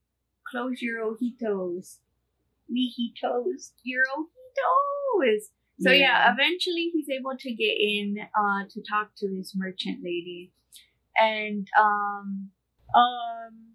Close 0.50 0.82
your 0.82 1.04
ojitos. 1.04 1.98
Mijitos. 2.70 3.72
Your 3.84 4.04
ojitos. 4.16 5.48
So 5.80 5.90
yeah. 5.90 6.32
eventually 6.32 6.90
he's 6.92 7.08
able 7.08 7.36
to 7.38 7.52
get 7.52 7.74
in 7.78 8.16
uh 8.20 8.64
to 8.70 8.82
talk 8.88 9.10
to 9.18 9.28
this 9.28 9.52
merchant 9.56 9.98
lady. 10.02 10.52
And 11.18 11.66
um 11.80 12.50
Um, 12.94 13.74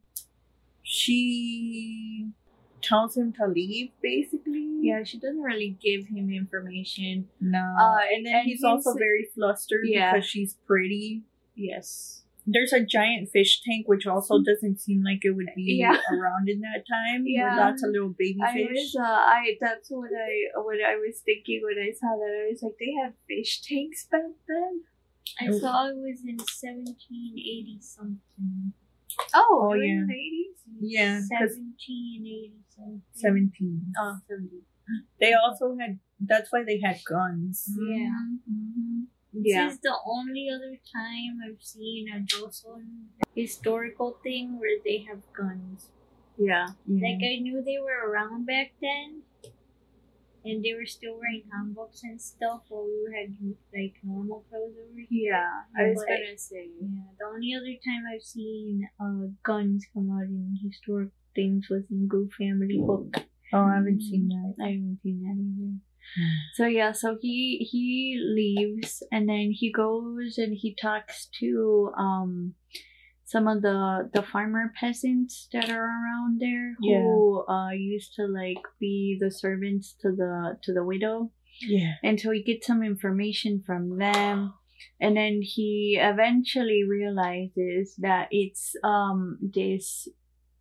she 0.83 2.29
tells 2.81 3.17
him 3.17 3.33
to 3.33 3.47
leave, 3.47 3.89
basically. 4.01 4.77
yeah, 4.81 5.03
she 5.03 5.17
doesn't 5.19 5.41
really 5.41 5.75
give 5.81 6.07
him 6.07 6.29
information. 6.31 7.27
No. 7.41 7.59
Uh, 7.59 7.97
and 8.13 8.25
then 8.25 8.35
and 8.35 8.45
he's 8.45 8.59
he's- 8.59 8.63
also 8.63 8.93
very 8.97 9.27
flustered 9.33 9.85
Yeah. 9.85 10.13
because 10.13 10.25
she's 10.29 10.55
pretty. 10.67 11.23
Yes. 11.55 12.23
There's 12.49 12.71
a 12.71 12.79
giant 12.83 13.27
fish 13.29 13.59
tank, 13.61 13.87
which 13.89 14.07
also 14.07 14.39
doesn't 14.49 14.79
seem 14.79 15.03
like 15.03 15.19
it 15.23 15.31
would 15.35 15.51
be 15.55 15.77
Yeah. 15.83 15.97
around 16.13 16.47
in 16.47 16.61
that 16.61 16.83
time. 16.89 17.23
Yeah. 17.27 17.49
With 17.49 17.59
lots 17.59 17.83
of 17.83 17.91
little 17.91 18.15
baby 18.17 18.39
I 18.41 18.53
fish. 18.53 18.69
was 18.71 18.95
uh 18.97 19.03
I 19.37 19.57
that's 19.59 19.89
what 19.91 20.09
I 20.15 20.31
what 20.61 20.77
I 20.81 20.95
was 20.95 21.19
thinking 21.25 21.59
when 21.67 21.77
I 21.77 21.91
saw 21.91 22.15
that. 22.15 22.33
I 22.45 22.47
was 22.51 22.63
like, 22.63 22.77
they 22.79 22.93
have 23.03 23.13
fish 23.27 23.61
tanks 23.61 24.07
back 24.09 24.31
then. 24.47 24.73
I 25.41 25.47
Oh. 25.51 25.59
saw 25.59 25.87
it 25.89 25.97
was 25.97 26.21
in 26.25 26.37
1780 26.39 27.77
something. 27.81 28.73
Oh, 29.35 29.67
Oh, 29.69 29.73
in 29.73 29.81
yeah. 29.81 30.05
the 30.07 30.13
eighties? 30.13 30.57
yeah, 30.79 31.19
because 31.27 31.57
1780 31.57 32.53
something. 32.75 33.01
17. 33.13 33.93
Oh, 33.99 34.15
70. 34.29 34.63
They 35.19 35.33
also 35.33 35.75
had, 35.79 35.99
that's 36.21 36.51
why 36.53 36.63
they 36.63 36.79
had 36.79 36.99
guns. 37.03 37.65
Yeah. 37.77 38.07
Mm-hmm. 38.49 39.03
This 39.33 39.53
Yeah. 39.53 39.67
is 39.69 39.79
the 39.79 39.95
only 40.05 40.49
other 40.49 40.77
time 40.93 41.39
I've 41.45 41.61
seen 41.61 42.07
a 42.09 42.19
Joseon 42.21 43.07
historical 43.35 44.19
thing 44.23 44.57
where 44.59 44.79
they 44.83 44.99
have 45.09 45.21
guns. 45.33 45.91
Yeah. 46.37 46.67
Like 46.87 47.21
I 47.23 47.39
knew 47.39 47.61
they 47.61 47.77
were 47.79 48.09
around 48.09 48.45
back 48.45 48.73
then, 48.81 49.23
and 50.45 50.63
they 50.63 50.73
were 50.73 50.85
still 50.85 51.17
wearing 51.19 51.43
hanboks 51.51 52.03
and 52.03 52.19
stuff 52.21 52.61
while 52.69 52.85
we 52.85 53.13
had 53.13 53.35
like 53.73 53.95
normal 54.03 54.45
clothes 54.49 54.75
over 54.79 54.99
here. 55.09 55.33
Yeah. 55.33 55.63
I 55.77 55.89
was 55.89 55.97
But- 55.99 56.07
gonna 56.07 56.37
say. 56.37 56.69
Yeah, 56.79 57.11
the 57.19 57.25
only 57.25 57.53
other 57.53 57.75
time 57.83 58.03
I've 58.11 58.23
seen 58.23 58.87
uh, 58.99 59.27
guns 59.43 59.85
come 59.93 60.09
out 60.11 60.23
in 60.23 60.57
historic 60.63 61.09
things 61.35 61.69
was 61.69 61.83
in 61.91 62.07
Gu 62.07 62.29
Family 62.37 62.77
Book. 62.79 63.15
oh, 63.53 63.59
I 63.65 63.75
haven't 63.75 64.01
seen 64.01 64.27
that. 64.29 64.55
I 64.63 64.69
haven't 64.71 64.99
seen 65.03 65.21
that 65.23 65.35
either. 65.37 65.73
So 66.55 66.65
yeah, 66.65 66.91
so 66.93 67.17
he 67.21 67.67
he 67.71 68.17
leaves 68.19 69.03
and 69.11 69.29
then 69.29 69.51
he 69.51 69.71
goes 69.71 70.37
and 70.37 70.55
he 70.55 70.75
talks 70.81 71.27
to 71.39 71.91
um 71.97 72.53
some 73.25 73.47
of 73.47 73.61
the 73.61 74.09
the 74.13 74.23
farmer 74.23 74.73
peasants 74.79 75.49
that 75.51 75.69
are 75.69 75.83
around 75.83 76.39
there 76.39 76.75
who 76.79 77.45
uh 77.47 77.71
used 77.71 78.13
to 78.15 78.25
like 78.25 78.63
be 78.79 79.17
the 79.19 79.29
servants 79.29 79.95
to 80.01 80.11
the 80.11 80.57
to 80.63 80.73
the 80.73 80.83
widow 80.83 81.31
Yeah. 81.61 81.95
and 82.03 82.19
so 82.19 82.31
he 82.31 82.41
gets 82.41 82.65
some 82.65 82.83
information 82.83 83.63
from 83.65 83.97
them 83.99 84.53
and 85.01 85.17
then 85.17 85.41
he 85.41 85.99
eventually 85.99 86.83
realizes 86.87 87.95
that 87.99 88.29
it's 88.31 88.75
um 88.83 89.37
this 89.41 90.07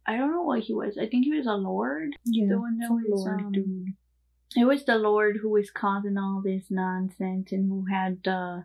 I 0.09 0.17
don't 0.17 0.31
know 0.31 0.43
what 0.43 0.61
he 0.61 0.73
was. 0.73 0.97
I 0.97 1.07
think 1.09 1.25
he 1.25 1.35
was 1.37 1.47
a 1.47 1.53
lord. 1.55 2.11
Yeah. 2.25 2.47
The 2.51 2.61
one 2.61 2.79
that 2.79 2.91
was, 2.91 3.05
lord 3.09 3.41
um, 3.41 3.53
dude. 3.53 3.95
It 4.57 4.65
was 4.65 4.85
the 4.85 4.97
Lord 4.97 5.39
who 5.43 5.51
was 5.51 5.71
causing 5.71 6.17
all 6.17 6.41
this 6.45 6.65
nonsense 6.71 7.53
and 7.53 7.69
who 7.69 7.85
had 7.93 8.23
the 8.25 8.65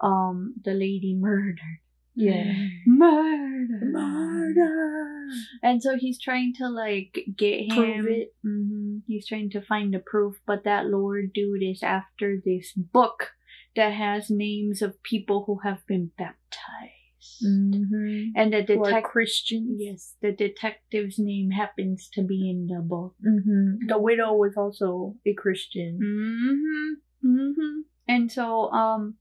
um 0.00 0.54
the 0.64 0.72
lady 0.72 1.14
murdered. 1.14 1.80
Yeah. 2.14 2.52
Murder. 2.86 3.84
Murder. 3.84 5.28
And 5.62 5.82
so 5.82 5.96
he's 5.96 6.18
trying 6.20 6.54
to 6.54 6.68
like 6.68 7.18
get 7.36 7.60
him. 7.70 7.76
Prove 7.76 8.06
it. 8.06 8.34
hmm 8.42 8.98
He's 9.06 9.26
trying 9.26 9.50
to 9.50 9.60
find 9.60 9.92
the 9.92 9.98
proof, 9.98 10.36
but 10.46 10.64
that 10.64 10.86
Lord 10.86 11.32
dude 11.32 11.62
is 11.62 11.82
after 11.82 12.40
this 12.42 12.72
book 12.72 13.32
that 13.74 13.92
has 13.92 14.30
names 14.30 14.80
of 14.80 15.02
people 15.02 15.44
who 15.46 15.58
have 15.64 15.86
been 15.86 16.10
baptized. 16.16 16.95
Mm-hmm. 17.44 18.30
And 18.34 18.52
the 18.52 18.62
detective. 18.62 19.04
Christians. 19.04 19.76
Yes, 19.78 20.14
the 20.22 20.32
detective's 20.32 21.18
name 21.18 21.50
happens 21.50 22.08
to 22.14 22.22
be 22.22 22.48
in 22.50 22.66
the 22.66 22.80
book. 22.80 23.14
Mm-hmm. 23.26 23.86
The 23.88 23.98
widow 23.98 24.32
was 24.34 24.54
also 24.56 25.16
a 25.26 25.34
Christian. 25.34 25.98
Mm-hmm. 26.02 27.28
Mm-hmm. 27.28 27.80
And 28.08 28.30
so, 28.32 28.70
um, 28.70 29.16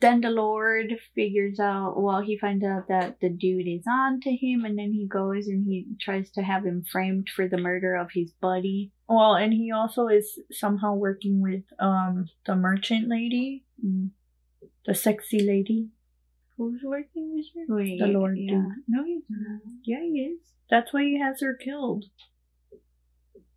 then 0.00 0.20
the 0.20 0.30
Lord 0.30 0.94
figures 1.14 1.58
out, 1.58 2.00
well, 2.00 2.20
he 2.20 2.38
finds 2.38 2.64
out 2.64 2.86
that 2.88 3.18
the 3.20 3.28
dude 3.28 3.66
is 3.66 3.84
on 3.90 4.20
to 4.20 4.30
him, 4.30 4.64
and 4.64 4.78
then 4.78 4.92
he 4.92 5.08
goes 5.08 5.48
and 5.48 5.64
he 5.66 5.86
tries 6.00 6.30
to 6.32 6.42
have 6.42 6.64
him 6.64 6.84
framed 6.84 7.28
for 7.34 7.48
the 7.48 7.56
murder 7.58 7.96
of 7.96 8.10
his 8.14 8.30
buddy. 8.40 8.92
Well, 9.08 9.34
and 9.34 9.52
he 9.52 9.72
also 9.72 10.06
is 10.06 10.38
somehow 10.52 10.94
working 10.94 11.40
with 11.42 11.64
um 11.80 12.28
the 12.46 12.54
merchant 12.54 13.08
lady, 13.08 13.64
Mm. 13.84 14.10
the 14.86 14.94
sexy 14.94 15.40
lady. 15.40 15.88
Who's 16.58 16.80
working 16.84 17.32
with 17.34 17.46
her? 17.54 17.74
Wait, 17.76 17.98
The 18.00 18.06
Lord 18.08 18.36
yeah. 18.36 18.50
dude. 18.52 18.66
No, 18.88 19.04
he's 19.04 19.22
not. 19.30 19.60
Yeah, 19.84 20.00
he 20.02 20.20
is. 20.34 20.40
That's 20.68 20.92
why 20.92 21.04
he 21.04 21.18
has 21.20 21.40
her 21.40 21.54
killed. 21.54 22.04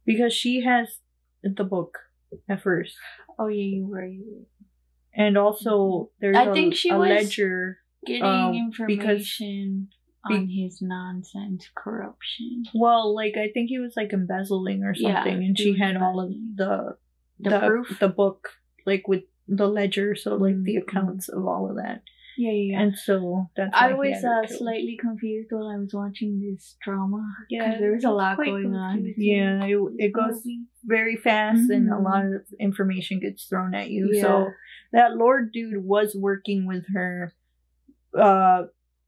Because 0.05 0.33
she 0.33 0.61
has 0.63 0.99
the 1.43 1.63
book 1.63 1.97
at 2.49 2.61
first. 2.61 2.95
Oh, 3.37 3.47
yeah, 3.47 3.63
you 3.63 3.87
were. 3.87 4.05
You 4.05 4.23
were. 4.27 4.45
And 5.13 5.37
also 5.37 6.11
there's 6.21 6.37
I 6.37 6.43
a, 6.45 6.53
think 6.53 6.75
she 6.75 6.89
a 6.89 6.97
was- 6.97 7.09
ledger. 7.09 7.79
Getting 8.05 8.23
Um, 8.23 8.51
because- 8.51 8.79
information 8.79 9.89
be- 10.27 10.33
on 10.35 10.47
his 10.47 10.81
nonsense 10.81 11.69
corruption. 11.75 12.63
Well, 12.73 13.13
like 13.13 13.35
I 13.37 13.49
think 13.53 13.69
he 13.69 13.77
was 13.77 13.93
like 13.95 14.11
embezzling 14.13 14.83
or 14.83 14.93
Yeah, 14.95 15.23
something, 15.23 15.43
and 15.43 15.57
she 15.57 15.77
had 15.77 15.97
all 15.97 16.19
of 16.19 16.29
the 16.55 16.97
The 17.39 17.59
proof? 17.59 17.99
the 17.99 18.07
book, 18.09 18.49
like 18.87 19.07
with 19.07 19.23
the 19.47 19.67
ledger, 19.67 20.15
so 20.15 20.35
like 20.35 20.63
the 20.63 20.77
Mhm. 20.77 20.81
accounts 20.81 21.29
of 21.29 21.45
all 21.45 21.69
of 21.69 21.75
that. 21.75 22.01
Yeah, 22.37 22.51
yeah, 22.51 22.73
yeah. 22.73 22.81
And 22.81 22.97
so 22.97 23.49
that's 23.55 23.71
I 23.73 23.93
was 23.93 24.23
uh, 24.23 24.47
slightly 24.47 24.97
confused 24.99 25.49
while 25.51 25.67
I 25.67 25.77
was 25.77 25.93
watching 25.93 26.39
this 26.39 26.75
drama. 26.83 27.23
Yeah, 27.49 27.77
there 27.79 27.93
was 27.93 28.03
a 28.03 28.09
lot 28.09 28.37
going 28.37 28.73
on. 28.73 29.13
Yeah, 29.17 29.63
it, 29.65 29.77
it 29.97 30.13
goes 30.13 30.41
very 30.85 31.17
fast, 31.17 31.69
and 31.69 31.91
a 31.91 31.99
lot 31.99 32.25
of 32.25 32.41
information 32.59 33.19
gets 33.19 33.45
thrown 33.45 33.73
at 33.75 33.89
you. 33.89 34.09
Yeah. 34.13 34.21
So 34.21 34.51
that 34.93 35.15
Lord 35.15 35.51
dude 35.51 35.83
was 35.83 36.15
working 36.15 36.65
with 36.65 36.85
her. 36.93 37.33
Uh, 38.17 38.63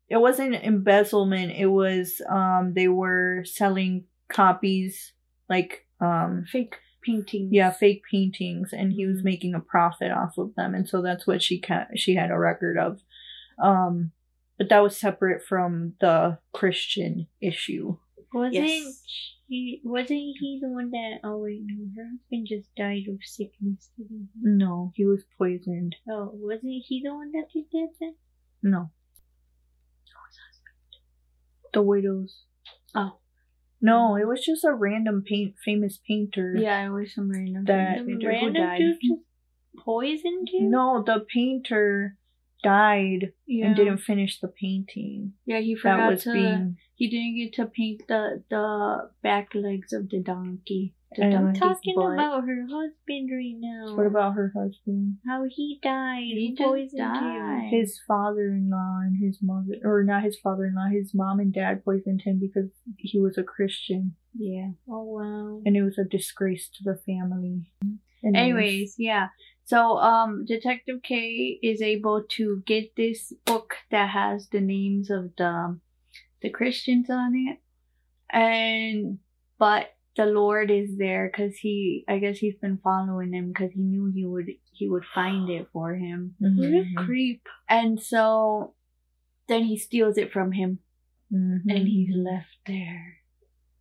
it 0.10 0.18
wasn't 0.18 0.56
embezzlement. 0.56 1.54
It 1.58 1.68
was 1.68 2.22
um 2.30 2.74
they 2.76 2.88
were 2.88 3.44
selling 3.46 4.06
copies, 4.30 5.14
like 5.50 5.86
um 6.00 6.46
Fake 6.52 6.76
paintings. 7.06 7.50
yeah 7.52 7.72
fake 7.72 8.04
paintings 8.10 8.72
and 8.74 8.94
he 8.94 9.06
was 9.06 9.22
Mhm. 9.22 9.26
making 9.26 9.54
a 9.56 9.60
profit 9.60 10.12
off 10.12 10.38
of 10.38 10.54
them 10.56 10.74
and 10.76 10.88
so 10.88 11.02
that's 11.02 11.26
what 11.28 11.42
she 11.42 11.60
ca- 11.60 11.88
she 11.96 12.16
had 12.16 12.32
a 12.32 12.38
record 12.38 12.78
of 12.78 13.02
um 13.60 14.12
but 14.58 14.70
that 14.70 14.80
was 14.84 14.96
separate 14.98 15.44
from 15.44 15.94
the 16.00 16.38
christian 16.54 17.28
issue 17.42 17.98
Wasn't 18.34 18.54
Yes. 18.56 19.04
he? 19.48 19.80
Wasn't 19.84 20.10
he 20.40 20.58
the 20.60 20.70
one 20.70 20.90
that? 20.90 21.20
Oh 21.24 21.38
wait, 21.44 21.62
no, 21.66 21.86
her 21.96 22.10
husband 22.10 22.48
just 22.48 22.74
died 22.76 23.04
of 23.08 23.20
sickness. 23.24 23.92
Didn't 23.96 24.30
he? 24.34 24.40
no 24.44 24.92
he 24.96 25.06
was 25.06 25.24
poisoned 25.38 25.96
Oh, 26.10 26.32
wasn't 26.34 26.84
he 26.88 27.02
the 27.04 27.14
one 27.14 27.32
that 27.34 27.50
did 27.54 27.66
that 27.74 27.90
then? 28.00 28.16
no 28.64 28.90
the 31.74 31.82
widows 31.82 32.44
Oh. 32.96 33.18
No 33.84 34.14
mm. 34.14 34.22
it 34.22 34.26
was 34.26 34.44
just 34.44 34.64
a 34.64 34.74
random 34.74 35.24
paint 35.28 35.54
famous 35.64 36.00
painter 36.08 36.56
Yeah, 36.58 36.88
it 36.88 36.90
was 36.90 37.14
some 37.14 37.30
random 37.30 37.66
That- 37.66 37.98
painter 38.08 38.14
who 38.20 38.28
random 38.28 38.54
died. 38.64 38.80
dude 38.80 39.20
poisoned 39.78 40.50
him. 40.52 40.70
no 40.72 41.04
the 41.06 41.26
painter 41.34 42.18
died 42.64 43.34
Yeah. 43.46 43.68
and 43.68 43.76
didn't 43.76 43.98
finish 43.98 44.40
the 44.40 44.48
painting 44.48 45.34
Yeah, 45.46 45.60
he 45.60 45.74
that 45.76 45.82
forgot 45.82 46.12
was 46.12 46.24
to. 46.24 46.34
being 46.34 46.78
He 46.96 47.10
didn't 47.10 47.36
get 47.38 47.54
to 47.56 47.66
paint 47.66 48.04
the 48.08 48.44
the 48.50 49.10
back 49.22 49.54
legs 49.54 49.92
of 49.94 50.10
the 50.10 50.20
donkey. 50.22 50.94
The 51.16 51.24
And 51.24 51.36
I'm 51.36 51.44
donkey's 51.54 51.60
talking 51.60 51.96
about 51.98 52.44
her 52.46 52.62
husband 52.70 53.30
right 53.32 53.56
now. 53.58 53.96
what 53.96 54.08
about 54.08 54.34
her 54.36 54.52
husband 54.56 55.18
how 55.28 55.46
he 55.50 55.80
died? 55.82 56.24
He 56.24 56.56
poisoned 56.58 56.98
died. 57.00 57.64
him? 57.64 57.70
his 57.80 58.00
father-in-law 58.08 59.00
and 59.04 59.18
his 59.22 59.40
mother 59.42 59.76
or 59.84 60.04
not 60.04 60.24
his 60.24 60.38
father-in-law 60.40 60.90
his 60.92 61.14
mom 61.14 61.40
and 61.40 61.54
dad 61.54 61.84
poisoned 61.86 62.22
him 62.22 62.40
because 62.40 62.70
he 62.98 63.20
was 63.20 63.38
a 63.38 63.44
christian 63.44 64.16
Yeah. 64.34 64.72
Oh 64.90 65.04
wow. 65.04 65.62
and 65.66 65.76
it 65.78 65.84
was 65.84 65.98
a 65.98 66.04
disgrace 66.04 66.70
to 66.76 66.84
the 66.84 66.98
family 67.06 67.72
And 67.82 68.00
it 68.24 68.30
was- 68.30 68.36
Anyways, 68.36 68.96
yeah. 68.98 69.28
So 69.66 69.98
um 69.98 70.46
Detective 70.46 71.00
K 71.04 71.60
is 71.62 71.82
able 71.82 72.24
to 72.38 72.62
get 72.66 72.96
this 72.96 73.32
book 73.46 73.76
that 73.92 74.10
has 74.10 74.50
the 74.50 74.62
names 74.62 75.10
of 75.10 75.32
the 75.38 75.80
the 76.42 76.50
Christians 76.50 77.10
on 77.10 77.32
it. 77.48 77.58
And 78.30 79.20
but 79.60 79.94
the 80.16 80.26
Lord 80.26 80.70
is 80.72 80.98
there 80.98 81.30
because 81.32 81.56
he 81.58 82.06
I 82.08 82.20
guess 82.20 82.38
he's 82.38 82.56
been 82.56 82.78
following 82.84 83.34
him 83.34 83.48
because 83.50 83.72
he 83.72 83.82
knew 83.82 84.12
he 84.14 84.26
would 84.26 84.50
he 84.72 84.90
would 84.90 85.06
find 85.14 85.50
it 85.50 85.68
for 85.74 85.96
him. 85.96 86.36
Mhm. 86.42 86.96
Creep. 87.06 87.48
And 87.70 88.02
so 88.02 88.76
then 89.48 89.64
he 89.64 89.78
steals 89.78 90.18
it 90.18 90.32
from 90.32 90.52
him 90.52 90.80
Mhm. 91.32 91.62
and 91.68 91.88
he's 91.88 92.16
left 92.16 92.58
there. 92.68 93.18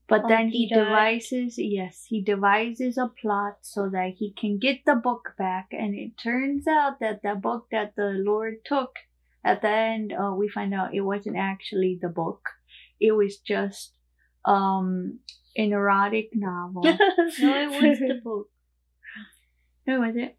But 0.08 0.28
then 0.28 0.48
he 0.50 0.68
Humpty 0.68 0.74
Duck. 0.74 0.84
devises, 0.88 1.54
yes, 1.58 2.04
he 2.04 2.20
devises 2.22 2.98
a 2.98 3.08
plot 3.08 3.58
so 3.62 3.88
that 3.90 4.14
he 4.18 4.32
can 4.32 4.58
get 4.58 4.84
the 4.84 4.94
book 4.96 5.34
back. 5.38 5.68
And 5.72 5.94
it 5.94 6.18
turns 6.18 6.66
out 6.66 7.00
that 7.00 7.22
the 7.22 7.34
book 7.34 7.68
that 7.70 7.94
the 7.96 8.10
Lord 8.10 8.64
took 8.64 8.96
at 9.44 9.62
the 9.62 9.68
end, 9.70 10.12
uh, 10.12 10.34
we 10.36 10.48
find 10.48 10.74
out 10.74 10.94
it 10.94 11.00
wasn't 11.00 11.36
actually 11.38 11.98
the 12.00 12.08
book. 12.10 12.42
It 13.00 13.12
was 13.12 13.38
just 13.38 13.94
um 14.44 15.20
an 15.56 15.72
erotic 15.72 16.30
novel. 16.34 16.82
no, 16.84 16.92
it 16.92 17.38
was 17.82 17.98
the 17.98 18.20
book. 18.22 18.48
Who 19.86 20.00
was 20.00 20.14
it? 20.16 20.36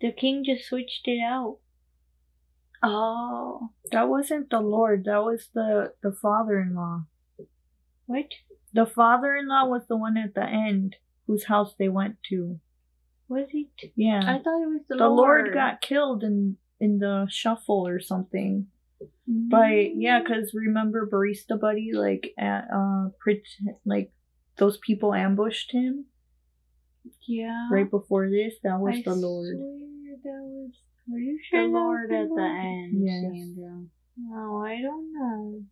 The 0.00 0.12
king 0.12 0.44
just 0.44 0.68
switched 0.68 1.06
it 1.06 1.20
out. 1.20 1.58
Oh, 2.82 3.70
That 3.90 4.08
wasn't 4.08 4.50
the 4.50 4.60
Lord. 4.60 5.04
That 5.06 5.24
was 5.24 5.48
the 5.52 5.94
the 6.02 6.12
father-in-law. 6.12 7.04
What? 8.06 8.26
The 8.72 8.86
father-in-law 8.86 9.66
was 9.66 9.86
the 9.88 9.96
one 9.96 10.16
at 10.16 10.34
the 10.34 10.44
end 10.46 10.96
whose 11.26 11.44
house 11.46 11.74
they 11.78 11.88
went 11.88 12.16
to. 12.30 12.60
Was 13.28 13.48
it? 13.52 13.90
Yeah. 13.96 14.20
I 14.22 14.38
thought 14.38 14.62
it 14.62 14.68
was 14.68 14.82
the, 14.88 14.96
the 14.96 15.08
Lord. 15.08 15.46
Lord. 15.46 15.54
got 15.54 15.80
killed 15.80 16.22
in 16.22 16.56
in 16.80 16.98
the 16.98 17.26
shuffle 17.28 17.86
or 17.86 17.98
something. 18.00 18.68
By 19.26 19.90
yeah, 19.94 20.20
cause 20.26 20.52
remember 20.54 21.08
Barista 21.08 21.60
Buddy 21.60 21.90
like 21.92 22.32
at 22.38 22.64
uh 22.74 23.08
pret- 23.20 23.42
like 23.84 24.10
those 24.56 24.78
people 24.78 25.14
ambushed 25.14 25.70
him 25.72 26.06
yeah, 27.26 27.68
right 27.70 27.90
before 27.90 28.28
this. 28.28 28.54
That 28.62 28.78
was 28.80 28.96
I 28.96 29.02
the 29.02 29.14
Lord. 29.14 29.56
swear 29.56 30.16
that 30.24 30.42
was 30.42 30.72
Are 31.12 31.18
you 31.18 31.38
sure? 31.48 31.60
that 31.62 31.68
was 31.68 31.72
Lord 31.72 32.12
at 32.12 32.28
the 32.28 32.34
Lord? 32.34 32.50
end, 32.50 32.92
Yes. 33.04 33.22
Sandra. 33.22 33.82
No, 34.16 34.64
I 34.64 34.80
don't 34.82 35.12
know. 35.12 35.62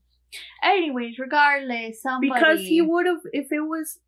Anyways, 0.63 1.19
regardless, 1.19 2.03
somebody 2.03 2.31
Because 2.33 2.61
he 2.61 2.81
would 2.83 3.07
have 3.07 3.21
if 3.33 3.51
it 3.51 3.61
was 3.61 3.99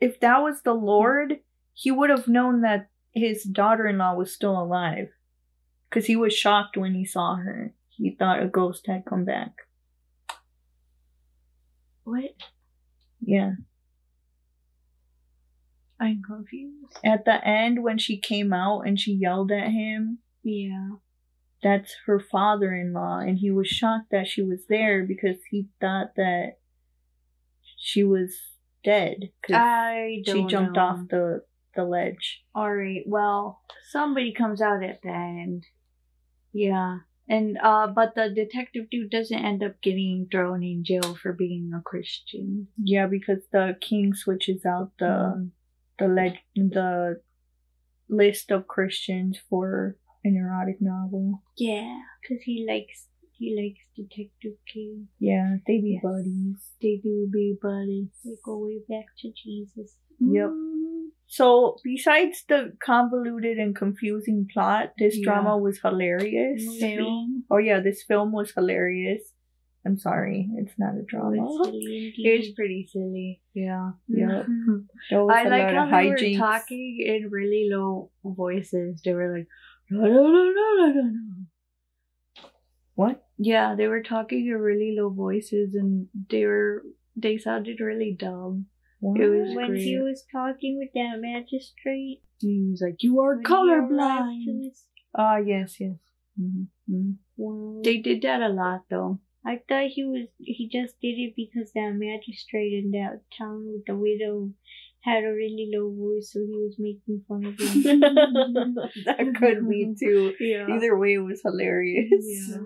if 0.00 0.20
that 0.20 0.38
was 0.42 0.62
the 0.62 0.74
Lord, 0.74 1.40
he 1.74 1.90
would 1.90 2.10
have 2.10 2.28
known 2.28 2.62
that 2.62 2.88
his 3.12 3.44
daughter-in-law 3.44 4.14
was 4.14 4.32
still 4.32 4.60
alive. 4.60 5.08
Cause 5.90 6.06
he 6.06 6.16
was 6.16 6.34
shocked 6.34 6.76
when 6.76 6.94
he 6.94 7.04
saw 7.04 7.36
her. 7.36 7.72
He 7.96 8.14
thought 8.14 8.42
a 8.42 8.46
ghost 8.48 8.86
had 8.86 9.04
come 9.04 9.24
back. 9.24 9.52
what? 12.04 12.34
Yeah. 13.20 13.52
I'm 15.98 16.22
confused. 16.22 16.98
At 17.04 17.24
the 17.24 17.44
end 17.46 17.82
when 17.82 17.98
she 17.98 18.18
came 18.18 18.52
out 18.52 18.82
and 18.82 19.00
she 19.00 19.12
yelled 19.12 19.50
at 19.50 19.70
him, 19.72 20.18
Yeah. 20.44 20.90
that's 21.62 21.96
her 22.06 22.20
father-in-law 22.20 23.20
and 23.20 23.38
he 23.38 23.50
was 23.50 23.66
shocked 23.66 24.10
that 24.12 24.28
she 24.28 24.42
was 24.42 24.66
there 24.68 25.04
because 25.04 25.38
he 25.50 25.68
thought 25.80 26.14
that 26.16 26.58
she 27.76 28.04
was 28.04 28.36
dead 28.84 29.32
'cause 29.42 29.56
I 29.56 30.18
she 30.18 30.22
don't 30.32 30.48
She 30.48 30.52
jumped 30.52 30.76
know. 30.76 30.82
off 30.82 31.08
the 31.08 31.44
the 31.74 31.84
ledge 31.84 32.44
All 32.54 32.72
right. 32.74 33.02
Well, 33.06 33.60
somebody 33.90 34.32
comes 34.32 34.62
out 34.62 34.82
at 34.84 35.02
the 35.02 35.10
end. 35.10 35.66
Yeah. 36.52 37.00
And 37.28 37.58
uh 37.62 37.88
but 37.88 38.14
the 38.14 38.28
detective 38.30 38.86
dude 38.90 39.10
doesn't 39.10 39.44
end 39.50 39.62
up 39.64 39.80
getting 39.82 40.28
thrown 40.30 40.62
in 40.62 40.84
jail 40.84 41.16
for 41.20 41.32
being 41.32 41.72
a 41.74 41.82
Christian. 41.82 42.68
yeah 42.82 43.06
because 43.06 43.42
the 43.52 43.76
king 43.80 44.14
switches 44.14 44.64
out 44.64 44.92
the 44.98 45.14
Mm. 45.34 45.50
the 45.98 46.08
leg 46.08 46.34
the 46.54 47.20
list 48.08 48.50
of 48.52 48.68
christians 48.68 49.34
for 49.50 49.96
an 50.24 50.36
erotic 50.36 50.78
novel 50.80 51.42
Yeah. 51.56 51.98
Cause 52.28 52.42
he 52.44 52.64
likes 52.68 53.08
he 53.38 53.46
likes 53.60 53.82
Detective 53.96 54.56
K. 54.72 55.02
yeah 55.18 55.56
they 55.66 55.78
be 55.80 55.94
Yes. 55.98 56.02
buddies 56.08 56.60
They 56.82 56.96
do 57.02 57.28
be 57.32 57.46
buddies. 57.60 58.08
They 58.24 58.36
go 58.44 58.54
way 58.66 58.78
back 58.88 59.06
to 59.20 59.32
Jesus. 59.42 59.96
Yep. 60.20 60.50
Mhm. 60.50 61.10
So 61.26 61.76
besides 61.82 62.44
the 62.48 62.72
convoluted 62.84 63.58
and 63.58 63.74
confusing 63.74 64.46
plot 64.52 64.92
this 64.98 65.16
Yeah. 65.16 65.24
drama 65.24 65.58
was 65.58 65.80
hilarious 65.80 66.62
Film. 66.80 67.44
oh 67.50 67.58
yeah 67.58 67.80
this 67.80 68.02
film 68.04 68.30
was 68.32 68.52
hilarious 68.52 69.32
i'm 69.84 69.98
sorry 69.98 70.48
it's 70.56 70.74
not 70.78 70.94
a 70.94 71.02
drama 71.02 71.46
Silly 71.64 71.96
indeed. 72.14 72.26
It 72.26 72.38
was 72.38 72.50
pretty 72.50 72.88
silly. 72.92 73.40
Yeah. 73.54 73.90
Yeah. 74.08 74.42
Mhm. 74.48 74.86
Was 75.12 75.34
I 75.36 75.44
like 75.48 75.70
how 75.74 75.86
they 75.90 76.08
were 76.08 76.38
talking 76.38 76.98
in 77.06 77.30
really 77.30 77.68
low 77.72 78.10
voices. 78.24 79.00
They 79.04 79.12
were 79.14 79.30
like, 79.38 79.48
no, 79.90 80.00
no, 80.00 80.22
no, 80.26 80.42
no, 80.58 80.66
no, 80.78 80.86
no, 80.92 81.02
no. 81.02 81.46
What? 82.94 83.24
Yeah, 83.38 83.74
they 83.76 83.86
were 83.88 84.02
talking 84.02 84.46
in 84.46 84.54
really 84.54 84.96
low 84.98 85.10
voices, 85.10 85.74
and 85.74 86.08
they 86.30 86.44
were 86.46 86.82
they 87.14 87.36
sounded 87.38 87.80
really 87.80 88.16
dumb. 88.18 88.66
What? 89.00 89.20
It 89.20 89.28
was 89.28 89.54
when 89.54 89.76
he 89.76 89.96
great. 89.96 90.04
was 90.04 90.24
talking 90.30 90.78
with 90.78 90.90
that 90.94 91.18
magistrate. 91.20 92.22
He 92.40 92.68
was 92.70 92.82
like, 92.82 93.02
"You 93.02 93.20
are 93.20 93.36
when 93.36 93.44
he 93.44 93.52
arrived 93.52 93.88
to 93.88 93.94
colorblind." 93.94 94.70
Ah, 95.14 95.36
yes, 95.38 95.76
yes. 95.80 95.96
Mm-hmm. 96.40 97.12
Wow. 97.36 97.80
They 97.82 97.98
did 97.98 98.22
that 98.22 98.42
a 98.42 98.48
lot, 98.48 98.84
though. 98.90 99.20
I 99.44 99.60
thought 99.68 99.86
he 99.88 100.04
was 100.04 100.26
he 100.38 100.68
just 100.68 101.00
did 101.00 101.18
it 101.18 101.34
because 101.36 101.72
that 101.72 101.92
magistrate 101.94 102.72
in 102.72 102.90
that 102.92 103.20
town 103.38 103.66
with 103.66 103.86
the 103.86 103.94
widow 103.94 104.52
had 105.00 105.22
a 105.22 105.32
really 105.32 105.70
low 105.72 105.88
voice, 105.94 106.32
so 106.32 106.40
he 106.40 106.52
was 106.52 106.74
making 106.78 107.22
fun 107.28 107.46
of 107.46 107.58
him. 107.58 108.00
that 109.06 109.34
could 109.38 109.68
be 109.68 109.94
too. 109.98 110.34
Yeah. 110.40 110.66
Either 110.68 110.98
way, 110.98 111.14
it 111.14 111.18
was 111.18 111.42
hilarious. 111.42 112.10
Yeah. 112.20 112.58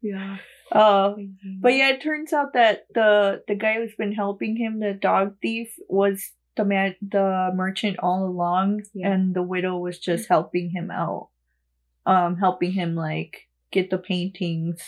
Yeah. 0.00 0.36
Uh, 0.70 1.14
but 1.60 1.74
yeah, 1.74 1.90
it 1.90 2.02
turns 2.02 2.32
out 2.32 2.52
that 2.54 2.86
the 2.94 3.42
the 3.48 3.54
guy 3.54 3.74
who's 3.74 3.94
been 3.96 4.12
helping 4.12 4.56
him, 4.56 4.80
the 4.80 4.92
dog 4.92 5.36
thief, 5.40 5.74
was 5.88 6.30
the 6.56 6.64
man, 6.64 6.94
the 7.00 7.50
merchant 7.54 7.98
all 8.00 8.26
along, 8.26 8.82
Yeah. 8.92 9.12
and 9.12 9.34
the 9.34 9.42
widow 9.42 9.78
was 9.78 9.98
just 9.98 10.28
helping 10.28 10.70
him 10.70 10.90
out, 10.90 11.30
um, 12.06 12.36
helping 12.36 12.72
him 12.72 12.94
like 12.94 13.48
get 13.70 13.90
the 13.90 13.98
paintings, 13.98 14.82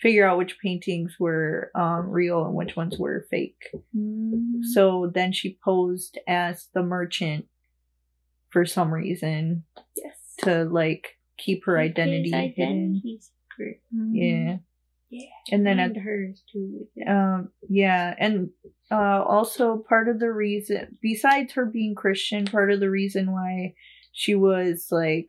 figure 0.00 0.26
out 0.26 0.38
which 0.38 0.58
paintings 0.60 1.16
were 1.20 1.70
um 1.74 2.08
real 2.10 2.44
and 2.44 2.54
which 2.54 2.74
ones 2.76 2.98
were 2.98 3.26
fake. 3.30 3.68
Mhm. 3.96 4.62
So 4.72 5.10
then 5.14 5.32
she 5.32 5.58
posed 5.64 6.18
as 6.26 6.68
the 6.74 6.82
merchant 6.82 7.46
for 8.50 8.64
some 8.66 8.92
reason 8.92 9.64
yes. 9.96 10.16
to 10.38 10.64
like 10.64 11.18
keep 11.38 11.64
her 11.66 11.78
identity 11.78 12.30
hidden. 12.56 13.00
secret. 13.02 13.80
Yeah. 13.92 14.58
Yeah. 15.12 15.26
And 15.50 15.66
then 15.66 15.78
and 15.78 15.94
at 15.96 16.02
hers 16.02 16.42
too. 16.50 16.88
um 17.06 17.50
yeah, 17.68 18.14
and 18.18 18.48
uh 18.90 19.22
also 19.22 19.84
part 19.86 20.08
of 20.08 20.18
the 20.20 20.32
reason 20.32 20.96
besides 21.02 21.52
her 21.52 21.66
being 21.66 21.94
Christian, 21.94 22.46
part 22.46 22.72
of 22.72 22.80
the 22.80 22.88
reason 22.90 23.30
why 23.30 23.74
she 24.12 24.34
was 24.34 24.88
like 24.90 25.28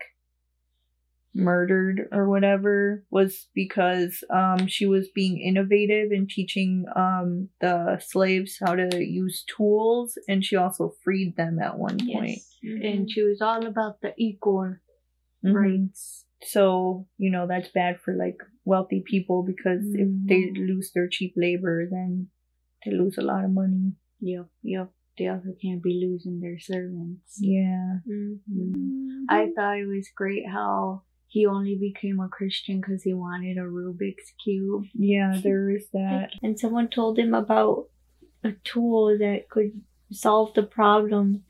murdered 1.36 2.08
or 2.12 2.30
whatever 2.30 3.04
was 3.10 3.48
because 3.56 4.24
um 4.30 4.68
she 4.68 4.86
was 4.86 5.08
being 5.16 5.40
innovative 5.40 6.12
in 6.12 6.28
teaching 6.28 6.86
um 6.96 7.50
the 7.60 8.00
slaves 8.06 8.58
how 8.64 8.76
to 8.76 9.04
use 9.04 9.44
tools 9.58 10.16
and 10.28 10.46
she 10.46 10.56
also 10.56 10.94
freed 11.04 11.36
them 11.36 11.60
at 11.60 11.78
one 11.78 11.98
point. 11.98 12.38
Mm-hmm. 12.64 12.86
And 12.86 13.12
she 13.12 13.24
was 13.24 13.42
all 13.42 13.66
about 13.66 14.00
the 14.02 14.14
equal 14.18 14.76
Mhm. 15.44 15.54
rights. 15.56 16.24
So, 16.46 17.08
you 17.18 17.32
know, 17.32 17.48
that's 17.48 17.70
bad 17.70 18.00
for 18.04 18.14
like 18.16 18.38
wealthy 18.66 19.04
people 19.06 19.44
because 19.44 19.84
if 19.94 20.08
they 20.28 20.44
Mm. 20.52 20.68
lose 20.68 20.92
their 20.94 21.08
cheap 21.08 21.34
labor, 21.36 21.88
then 21.90 22.28
they 22.86 22.92
lose 22.92 23.18
a 23.18 23.22
lot 23.22 23.46
of 23.46 23.52
money. 23.52 23.94
Yep. 24.22 24.48
Yep. 24.64 24.92
They 25.18 25.28
also 25.28 25.54
can't 25.62 25.82
be 25.84 25.94
losing 26.06 26.40
their 26.40 26.60
servants. 26.60 27.38
Yeah. 27.40 28.00
Mhm. 28.08 29.26
I 29.30 29.52
thought 29.56 29.78
it 29.80 29.86
was 29.86 30.10
great 30.16 30.48
how 30.48 31.04
he 31.28 31.46
only 31.46 31.76
became 31.78 32.20
a 32.20 32.28
Christian 32.30 32.80
because 32.82 33.04
he 33.04 33.14
wanted 33.14 33.58
a 33.58 33.62
Rubik's 33.62 34.32
Cube. 34.44 34.86
Yeah, 34.94 35.32
there 35.44 35.70
is 35.70 35.90
that. 35.94 36.32
and 36.42 36.60
someone 36.60 36.90
told 36.90 37.18
him 37.20 37.34
about 37.34 37.90
a 38.44 38.52
tool 38.64 39.18
that 39.20 39.50
could 39.50 39.82
solve 40.12 40.54
the 40.54 40.64
problem. 40.64 41.44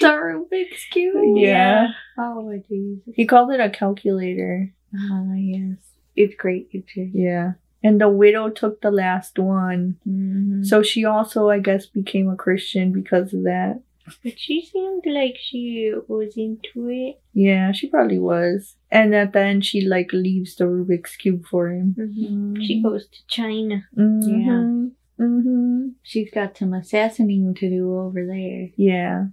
The 0.00 0.06
Rubik's 0.08 0.84
Cube? 0.90 1.36
Yeah. 1.36 1.88
Oh 2.18 2.42
my 2.42 2.58
Jesus. 2.68 3.14
He 3.14 3.26
called 3.26 3.50
it 3.52 3.60
a 3.60 3.70
calculator. 3.70 4.72
Ah, 4.94 5.34
yes. 5.34 5.76
It's 6.14 6.34
great. 6.34 6.68
It's 6.72 6.92
great. 6.92 7.10
Yeah. 7.14 7.52
And 7.82 8.00
the 8.00 8.08
widow 8.08 8.48
took 8.48 8.80
the 8.80 8.90
last 8.92 9.38
one. 9.38 9.96
Mhm. 10.06 10.64
So 10.64 10.82
she 10.82 11.04
also, 11.04 11.48
I 11.50 11.58
guess, 11.58 11.86
became 11.86 12.28
a 12.28 12.36
Christian 12.36 12.92
because 12.92 13.34
of 13.34 13.42
that. 13.42 13.80
But 14.22 14.38
she 14.38 14.64
seemed 14.64 15.04
like 15.06 15.36
she 15.40 15.92
was 16.08 16.36
into 16.36 16.88
it. 16.90 17.20
Yeah, 17.32 17.72
she 17.72 17.88
probably 17.88 18.18
was. 18.18 18.76
And 18.90 19.14
at 19.14 19.32
the 19.32 19.40
end, 19.40 19.64
she 19.64 19.80
like 19.80 20.12
leaves 20.12 20.56
the 20.56 20.64
Rubik's 20.64 21.16
cube 21.16 21.44
for 21.46 21.70
him. 21.70 21.94
She 22.60 22.82
goes 22.82 23.06
to 23.06 23.26
China. 23.28 23.84
Mm-hmm. 23.96 24.88
Mm-hmm. 25.20 25.88
She's 26.02 26.30
got 26.32 26.56
some 26.56 26.74
assassinating 26.74 27.54
to 27.54 27.68
do 27.70 27.96
over 27.96 28.26
there. 28.26 28.70
Yeah. 28.76 29.26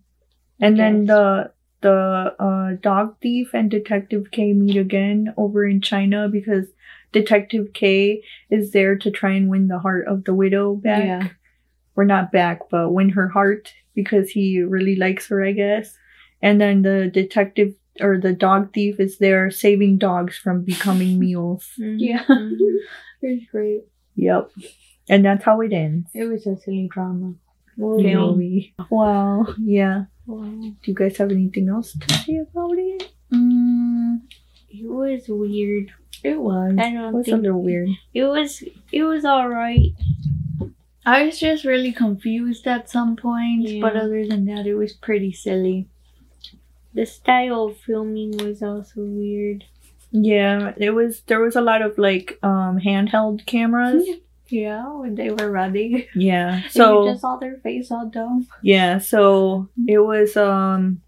And 0.60 0.78
then 0.78 1.06
the 1.06 1.52
the 1.82 2.36
uh, 2.40 2.76
dog 2.82 3.16
thief 3.22 3.54
and 3.54 3.72
Detective 3.72 4.32
K 4.32 4.52
meet 4.54 4.76
again 4.76 5.34
over 5.38 5.66
in 5.66 5.80
China 5.82 6.28
because 6.28 6.68
Detective 7.14 7.72
K 7.74 8.22
is 8.50 8.72
there 8.72 8.98
to 8.98 9.10
try 9.10 9.32
and 9.32 9.50
win 9.50 9.68
the 9.68 9.80
heart 9.80 10.08
of 10.08 10.26
the 10.26 10.34
widow 10.34 10.76
back. 10.76 11.04
Yeah. 11.06 11.28
Or 11.96 12.06
not 12.06 12.32
back, 12.32 12.70
but 12.70 12.92
win 12.94 13.10
her 13.10 13.28
heart 13.28 13.74
because 13.94 14.30
he 14.30 14.62
really 14.62 14.96
likes 14.96 15.28
her, 15.28 15.44
I 15.44 15.52
guess. 15.52 15.98
And 16.42 16.62
then 16.62 16.82
the 16.84 17.10
detective 17.14 17.74
or 18.00 18.18
the 18.18 18.32
dog 18.32 18.74
thief 18.74 19.00
is 19.00 19.18
there 19.18 19.52
saving 19.52 19.98
dogs 19.98 20.38
from 20.38 20.64
becoming 20.64 21.20
meals. 21.26 21.70
Yeah. 21.78 22.24
Mhm. 22.30 22.58
It 23.22 23.28
was 23.36 23.44
great. 23.52 23.82
Yep. 24.16 24.52
And 25.10 25.26
that's 25.26 25.44
how 25.44 25.60
it 25.60 25.74
ends. 25.74 26.10
It 26.14 26.26
was 26.26 26.48
a 26.48 26.56
silly 26.56 26.88
drama. 26.90 27.34
Movie. 27.80 28.14
Movie. 28.16 28.74
Wow. 28.90 29.48
Yeah. 29.60 30.06
Wow. 30.28 30.44
Do 30.46 30.74
you 30.84 30.94
guys 30.94 31.18
have 31.18 31.32
anything 31.32 31.70
else 31.70 31.94
to 31.94 32.14
say 32.20 32.38
about 32.38 32.78
it? 32.78 33.12
Mm, 33.34 34.22
It 34.70 34.86
was 34.88 35.24
weird. 35.28 35.92
It 36.24 36.40
was. 36.40 36.76
I 36.78 36.88
It 36.88 36.94
don't 36.94 37.14
was 37.14 37.28
a 37.28 37.32
think 37.32 37.44
little 37.44 37.64
weird. 37.64 37.90
it 38.14 38.24
was. 38.26 38.62
It 38.92 39.04
was 39.04 39.24
all 39.26 39.48
right. 39.48 39.92
I 41.06 41.24
was 41.26 41.40
just 41.40 41.64
really 41.66 41.92
confused 41.94 42.68
at 42.68 42.90
some 42.90 43.16
points, 43.16 43.72
but 43.82 43.96
other 43.96 44.28
than 44.28 44.46
that, 44.46 44.68
it 44.68 44.76
was 44.76 44.94
pretty 44.94 45.32
silly. 45.32 45.88
The 46.94 47.06
style 47.06 47.66
of 47.68 47.78
filming 47.78 48.38
was 48.38 48.62
also 48.62 49.02
weird. 49.02 49.64
Yeah, 50.12 50.74
it 50.78 50.92
was. 50.92 51.22
There 51.22 51.40
was 51.40 51.56
a 51.56 51.62
lot 51.62 51.82
of 51.82 51.98
like 51.98 52.38
um 52.44 52.80
handheld 52.80 53.46
cameras. 53.46 54.04
Yeah, 54.50 54.92
when 54.94 55.16
they 55.16 55.30
were 55.32 55.52
running. 55.52 56.06
Yeah. 56.16 56.62
So 56.70 57.04
you 57.06 57.12
just 57.12 57.22
saw 57.22 57.38
their 57.38 57.58
face 57.58 57.92
all 57.92 58.08
dumb. 58.08 58.48
yeah, 58.62 58.98
so 58.98 59.68
it 59.88 60.00
was 60.00 60.36
um 60.38 61.02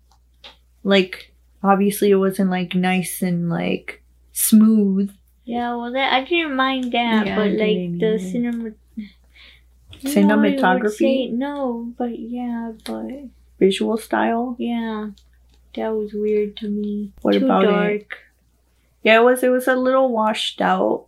like 0.84 1.34
obviously 1.63 2.12
it 2.12 2.15
wasn't 2.15 2.49
like 2.49 2.75
nice 2.75 3.21
and 3.21 3.49
like 3.49 4.01
smooth. 4.32 5.12
Yeah, 5.43 5.75
well, 5.75 5.91
that 5.91 6.13
I 6.13 6.23
didn't 6.23 6.56
mind 6.56 6.91
that, 6.93 7.25
Yeah, 7.25 7.36
but 7.36 7.51
like 7.51 7.99
the 7.99 8.19
cinema. 8.19 8.71
I 10.04 10.13
don't 10.13 10.27
know 10.27 10.36
how 10.36 10.39
I 10.39 10.75
would 10.77 10.91
Cinematography? 10.91 11.32
No, 11.34 11.93
but 11.97 12.17
yeah, 12.17 12.71
but 12.86 13.08
Visual 13.60 13.97
style. 13.97 14.56
yeah, 14.58 15.10
that 15.75 15.89
was 15.89 16.13
weird 16.13 16.58
to 16.58 16.69
me. 16.69 17.12
What 17.21 17.34
Too 17.34 17.45
about 17.45 17.65
it? 17.65 18.08
Yeah, 19.04 19.19
it 19.19 19.23
was. 19.23 19.43
It 19.43 19.49
was 19.49 19.67
a 19.67 19.75
little 19.75 20.12
washed 20.12 20.62
out, 20.62 21.06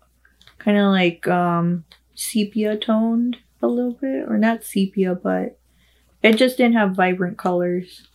kind 0.60 0.78
of 0.78 0.91
like 0.91 1.28
um 1.28 1.84
sepia 2.15 2.78
toned 2.78 3.38
a 3.62 3.67
little 3.67 3.93
bit, 3.93 4.26
or 4.28 4.38
not 4.38 4.63
sepia, 4.63 5.15
but 5.15 5.58
it 6.21 6.34
just 6.38 6.58
didn't 6.58 6.76
have 6.76 6.95
vibrant 6.95 7.38
colors. 7.38 8.08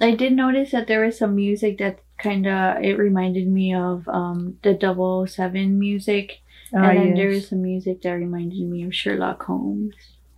I 0.00 0.14
did 0.14 0.32
notice 0.32 0.72
that 0.72 0.86
there 0.88 1.04
was 1.04 1.18
some 1.18 1.34
music 1.36 1.78
that 1.78 2.00
kind 2.18 2.46
of 2.46 2.82
it 2.82 2.98
reminded 2.98 3.48
me 3.48 3.74
of 3.74 4.08
um 4.08 4.58
the 4.62 4.74
Double 4.74 5.26
Seven 5.26 5.78
music, 5.78 6.40
Ah, 6.74 6.88
and 6.90 6.98
then 6.98 7.14
there 7.14 7.28
was 7.28 7.48
some 7.48 7.62
music 7.62 8.02
that 8.02 8.10
reminded 8.12 8.60
me 8.68 8.82
of 8.84 8.94
Sherlock 8.94 9.42
Holmes. 9.44 9.94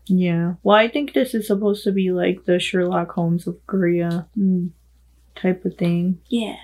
Yeah. 0.06 0.54
Well, 0.62 0.76
I 0.76 0.88
think 0.88 1.12
this 1.14 1.35
is 1.35 1.46
supposed 1.48 1.82
to 1.85 1.92
be 1.92 2.12
like 2.12 2.44
the 2.44 2.59
Sherlock 2.61 3.12
Holmes 3.12 3.46
of 3.46 3.59
Korea 3.66 4.28
Mm. 4.38 4.70
type 5.35 5.64
of 5.64 5.76
thing. 5.76 6.20
Yeah. 6.28 6.56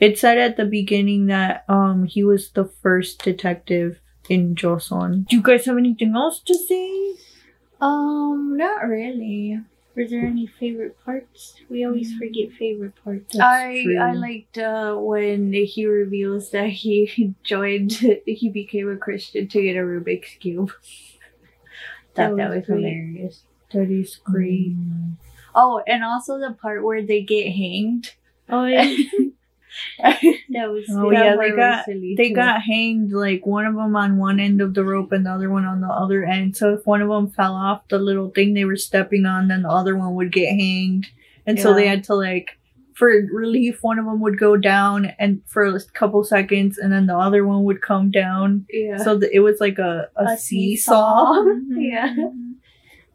It 0.00 0.18
said 0.18 0.38
at 0.38 0.56
the 0.56 0.64
beginning 0.64 1.26
that 1.26 1.64
um 1.68 2.04
he 2.04 2.24
was 2.24 2.50
the 2.50 2.64
first 2.64 3.22
detective 3.22 4.00
in 4.28 4.54
Joseon. 4.54 5.26
Do 5.28 5.36
you 5.36 5.42
guys 5.42 5.66
have 5.66 5.76
anything 5.76 6.14
else 6.14 6.40
to 6.40 6.54
say? 6.54 7.14
Um, 7.80 8.56
not 8.56 8.86
really. 8.86 9.60
Was 9.96 10.10
there 10.10 10.26
any 10.26 10.46
favorite 10.46 10.96
parts? 11.04 11.54
We 11.68 11.84
always 11.84 12.12
forget 12.14 12.50
favorite 12.58 12.94
parts. 13.04 13.38
I 13.38 13.82
true. 13.84 13.98
I 13.98 14.12
liked 14.12 14.58
uh, 14.58 14.96
when 14.96 15.52
he 15.52 15.86
reveals 15.86 16.50
that 16.50 16.68
he 16.68 17.34
joined, 17.44 17.92
he 17.92 18.50
became 18.50 18.90
a 18.90 18.96
Christian 18.96 19.46
to 19.48 19.62
get 19.62 19.76
a 19.76 19.80
Rubik's 19.80 20.34
cube. 20.40 20.72
that, 22.14 22.36
that 22.36 22.50
was 22.50 22.56
was 22.56 22.66
hilarious. 22.66 23.42
That 23.72 23.90
is 23.90 24.16
great. 24.16 24.74
Oh, 25.54 25.82
and 25.86 26.02
also 26.02 26.38
the 26.38 26.56
part 26.60 26.82
where 26.82 27.02
they 27.02 27.22
get 27.22 27.52
hanged. 27.52 28.14
Oh 28.48 28.64
yeah, 28.64 28.96
that 30.02 30.70
was. 30.70 30.84
Oh, 30.90 31.10
good. 31.10 31.14
yeah, 31.18 31.36
they 31.36 31.50
got- 31.50 31.84
silly, 31.84 32.14
They 32.16 32.28
too. 32.30 32.34
got 32.34 32.62
hanged 32.62 33.12
like 33.12 33.44
one 33.46 33.66
of 33.66 33.74
them 33.74 33.94
on 33.96 34.16
one 34.18 34.40
end 34.40 34.60
of 34.60 34.74
the 34.74 34.84
rope 34.84 35.12
and 35.12 35.26
the 35.26 35.30
other 35.30 35.50
one 35.50 35.64
on 35.64 35.80
the 35.80 35.88
other 35.88 36.24
end. 36.24 36.56
So 36.56 36.74
if 36.74 36.86
one 36.86 37.02
of 37.02 37.08
them 37.08 37.30
fell 37.30 37.54
off 37.54 37.86
the 37.88 37.98
little 37.98 38.30
thing 38.30 38.54
they 38.54 38.64
were 38.64 38.76
stepping 38.76 39.26
on, 39.26 39.48
then 39.48 39.62
the 39.62 39.70
other 39.70 39.96
one 39.96 40.14
would 40.14 40.32
get 40.32 40.48
hanged. 40.48 41.06
And 41.46 41.60
so 41.60 41.74
they 41.74 41.86
had 41.86 42.04
to 42.04 42.14
like 42.14 42.58
for 42.94 43.08
relief, 43.32 43.82
one 43.82 43.98
of 43.98 44.04
them 44.04 44.20
would 44.20 44.38
go 44.38 44.56
down 44.56 45.06
and 45.18 45.42
for 45.46 45.64
a 45.64 45.80
couple 45.94 46.22
seconds, 46.22 46.78
and 46.78 46.92
then 46.92 47.06
the 47.06 47.16
other 47.16 47.44
one 47.44 47.64
would 47.64 47.82
come 47.82 48.10
down. 48.12 48.66
yeah. 48.70 48.98
So 48.98 49.18
th- 49.18 49.32
it 49.34 49.40
was 49.40 49.58
like 49.60 49.78
a, 49.78 50.08
a, 50.16 50.24
A 50.24 50.36
seesaw. 50.36 51.42
seesaw. 51.42 52.22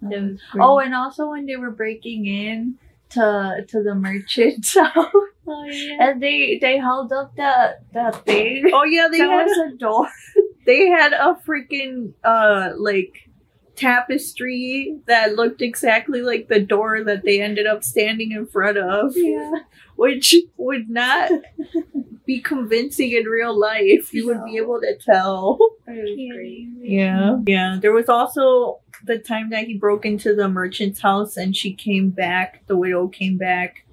Mhm. 0.04 0.10
Yeah. 0.12 0.30
Oh, 0.60 0.80
and 0.80 0.94
also 0.96 1.30
when 1.30 1.46
they 1.46 1.56
were 1.58 1.72
breaking 1.72 2.26
in 2.26 2.76
to 3.10 3.66
to 3.68 3.84
the 3.84 3.96
merchant's 3.96 4.74
house, 4.78 5.12
Oh, 5.52 5.66
yeah. 5.66 6.10
and 6.12 6.22
they 6.22 6.58
they 6.62 6.78
held 6.78 7.12
up 7.12 7.36
that 7.38 7.84
that 7.94 8.24
thing. 8.26 8.70
Oh 8.74 8.84
yeah, 8.84 9.08
they 9.12 9.18
that 9.20 9.30
had 9.30 9.46
was 9.46 9.74
a 9.74 9.78
door. 9.78 10.08
they 10.66 10.88
had 10.88 11.14
a 11.14 11.38
freaking 11.48 12.14
uh 12.24 12.72
like 12.78 13.30
tapestry 13.76 14.98
that 15.08 15.36
looked 15.36 15.62
exactly 15.62 16.22
like 16.22 16.48
the 16.50 16.60
door 16.60 17.04
that 17.04 17.24
they 17.24 17.42
ended 17.42 17.66
up 17.66 17.84
standing 17.84 18.32
in 18.32 18.46
front 18.46 18.78
of, 18.78 19.14
Yeah. 19.16 19.52
which 19.96 20.36
would 20.58 20.90
not 20.90 21.32
be 22.26 22.40
convincing 22.42 23.12
in 23.14 23.24
real 23.26 23.58
life. 23.58 24.14
You 24.14 24.28
would 24.28 24.44
be 24.46 24.58
able 24.58 24.80
to 24.82 24.98
tell. 24.98 25.58
Yeah. 25.88 27.38
Yeah. 27.46 27.78
There 27.82 27.94
was 27.94 28.10
also 28.10 28.80
the 29.06 29.18
time 29.18 29.50
that 29.52 29.66
he 29.66 29.78
broke 29.78 30.06
into 30.06 30.36
the 30.36 30.50
merchant's 30.50 31.00
house 31.00 31.38
and 31.38 31.56
she 31.56 31.74
came 31.74 32.10
back, 32.10 32.64
the 32.68 32.76
widow 32.78 33.08
came 33.08 33.38
back, 33.38 33.86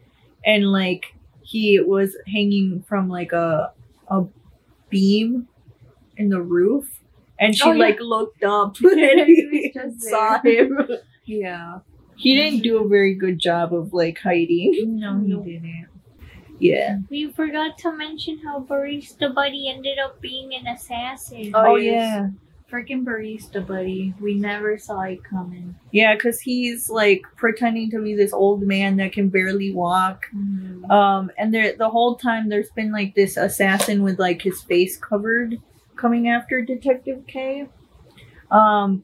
and 0.45 0.71
like 0.71 1.15
he 1.47 1.81
was 1.81 2.17
hanging 2.27 2.85
from 2.89 3.09
like 3.09 3.33
a 3.33 3.73
a 4.09 4.25
beam 4.91 5.49
in 6.17 6.29
the 6.29 6.41
roof. 6.43 6.87
And 7.39 7.55
she 7.55 7.63
Oh, 7.69 7.73
yeah. 7.73 7.79
like 7.87 8.01
looked 8.01 8.43
up 8.45 8.77
and 8.83 9.27
he 9.29 9.71
just 9.75 10.03
saw 10.03 10.41
him. 10.43 10.79
Yeah. 11.25 11.81
He 12.17 12.35
didn't 12.35 12.63
do 12.63 12.83
a 12.83 12.89
very 12.89 13.15
good 13.15 13.39
job 13.39 13.75
of 13.75 13.93
like 13.93 14.19
hiding. 14.19 14.99
No, 14.99 15.19
he 15.21 15.27
No. 15.29 15.43
didn't. 15.43 15.89
Yeah. 16.59 17.01
We 17.11 17.31
forgot 17.33 17.77
to 17.79 17.93
mention 17.93 18.39
how 18.43 18.61
Barista 18.61 19.35
Buddy 19.35 19.69
ended 19.69 19.99
up 19.99 20.21
being 20.23 20.55
an 20.55 20.67
assassin. 20.67 21.53
Oh, 21.55 21.73
Oh, 21.73 21.77
yeah. 21.77 22.31
Freaking 22.73 23.05
barista 23.05 23.65
buddy. 23.65 24.13
We 24.21 24.35
never 24.35 24.77
saw 24.77 25.03
it 25.03 25.23
coming. 25.23 25.77
Yeah, 25.93 26.17
because 26.17 26.41
he's 26.41 26.91
like 26.91 27.23
pretending 27.37 27.91
to 27.93 28.03
be 28.03 28.17
this 28.17 28.33
old 28.33 28.63
man 28.63 28.97
that 28.97 29.13
can 29.13 29.29
barely 29.29 29.73
walk. 29.73 30.27
Mm-hmm. 30.35 30.66
Um, 30.91 31.31
and 31.37 31.53
there 31.53 31.77
the 31.77 31.91
whole 31.91 32.17
time 32.17 32.49
there's 32.49 32.71
been 32.71 32.93
like 32.93 33.15
this 33.15 33.37
assassin 33.37 34.03
with 34.03 34.19
like 34.19 34.43
his 34.43 34.63
face 34.63 34.97
covered 34.97 35.61
coming 35.97 36.29
after 36.29 36.63
Detective 36.63 37.25
K. 37.27 37.69
Um, 38.51 39.03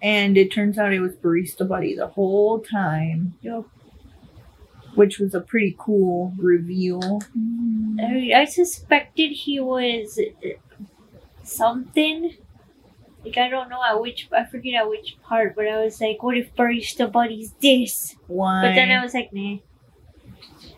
and 0.00 0.36
it 0.36 0.52
turns 0.52 0.78
out 0.78 0.92
it 0.92 1.00
was 1.00 1.14
Barista 1.16 1.66
Buddy 1.66 1.94
the 1.94 2.08
whole 2.08 2.60
time. 2.60 3.34
Yup. 3.40 3.68
Which 4.94 5.18
was 5.18 5.34
a 5.34 5.40
pretty 5.40 5.74
cool 5.78 6.34
reveal. 6.36 7.22
I, 8.00 8.32
I 8.36 8.44
suspected 8.44 9.30
he 9.30 9.60
was 9.60 10.18
uh, 10.18 10.48
something. 11.44 12.36
Like 13.24 13.38
I 13.38 13.48
don't 13.48 13.68
know 13.70 13.82
at 13.82 14.00
which 14.00 14.28
I 14.32 14.44
forget 14.44 14.74
at 14.74 14.88
which 14.88 15.16
part, 15.22 15.54
but 15.54 15.66
I 15.66 15.84
was 15.84 16.00
like, 16.00 16.22
"What 16.22 16.36
if 16.36 16.54
Barista 16.54 17.10
Buddy's 17.10 17.52
this?" 17.60 18.16
Why? 18.26 18.62
But 18.62 18.74
then 18.74 18.90
I 18.90 19.02
was 19.02 19.14
like, 19.14 19.32
"Nah." 19.32 19.58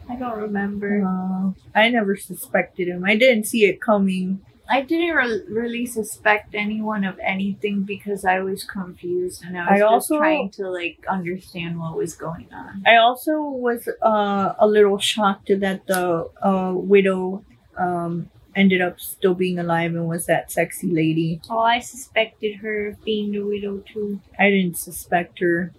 I 0.09 0.17
don't 0.17 0.39
remember. 0.39 1.03
Uh, 1.05 1.53
I 1.79 1.89
never 1.89 2.17
suspected 2.17 2.89
him. 2.89 3.05
I 3.05 3.17
didn't 3.17 3.45
see 3.45 3.65
it 3.65 3.81
coming. 3.81 4.41
I 4.69 4.81
didn't 4.81 5.15
re- 5.15 5.43
really 5.49 5.85
suspect 5.87 6.55
anyone 6.55 7.05
of 7.05 7.19
anything 7.23 7.83
because 7.83 8.25
I 8.25 8.41
was 8.41 8.65
confused 8.65 9.45
and 9.45 9.59
I 9.59 9.61
was 9.61 9.69
I 9.71 9.79
just 9.79 9.91
also- 9.93 10.19
trying 10.19 10.51
to 10.53 10.71
like 10.71 11.05
understand 11.09 11.79
what 11.79 11.97
was 11.97 12.15
going 12.15 12.49
on. 12.53 12.83
I 12.87 12.97
also 12.97 13.43
was 13.43 13.89
uh, 14.03 14.55
a 14.59 14.67
little 14.67 14.99
shocked 14.99 15.51
that 15.61 15.87
the 15.87 16.31
uh, 16.43 16.73
widow 16.75 17.45
um, 17.77 18.31
ended 18.57 18.81
up 18.81 19.01
still 19.01 19.35
being 19.35 19.59
alive 19.59 19.95
and 19.95 20.09
was 20.09 20.27
that 20.27 20.51
sexy 20.51 20.87
lady. 20.91 21.41
Oh, 21.51 21.59
I 21.59 21.81
suspected 21.81 22.57
her 22.57 22.89
of 22.89 23.05
being 23.05 23.33
the 23.33 23.41
widow 23.41 23.79
too. 23.93 24.21
I 24.39 24.49
didn't 24.49 24.79
suspect 24.79 25.41
her. 25.41 25.73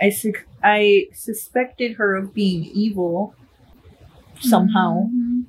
I 0.00 0.10
su- 0.10 0.32
I 0.62 1.08
suspected 1.12 1.96
her 1.96 2.14
of 2.14 2.32
being 2.32 2.64
evil 2.64 3.34
somehow. 4.40 5.08
Mhm. 5.12 5.44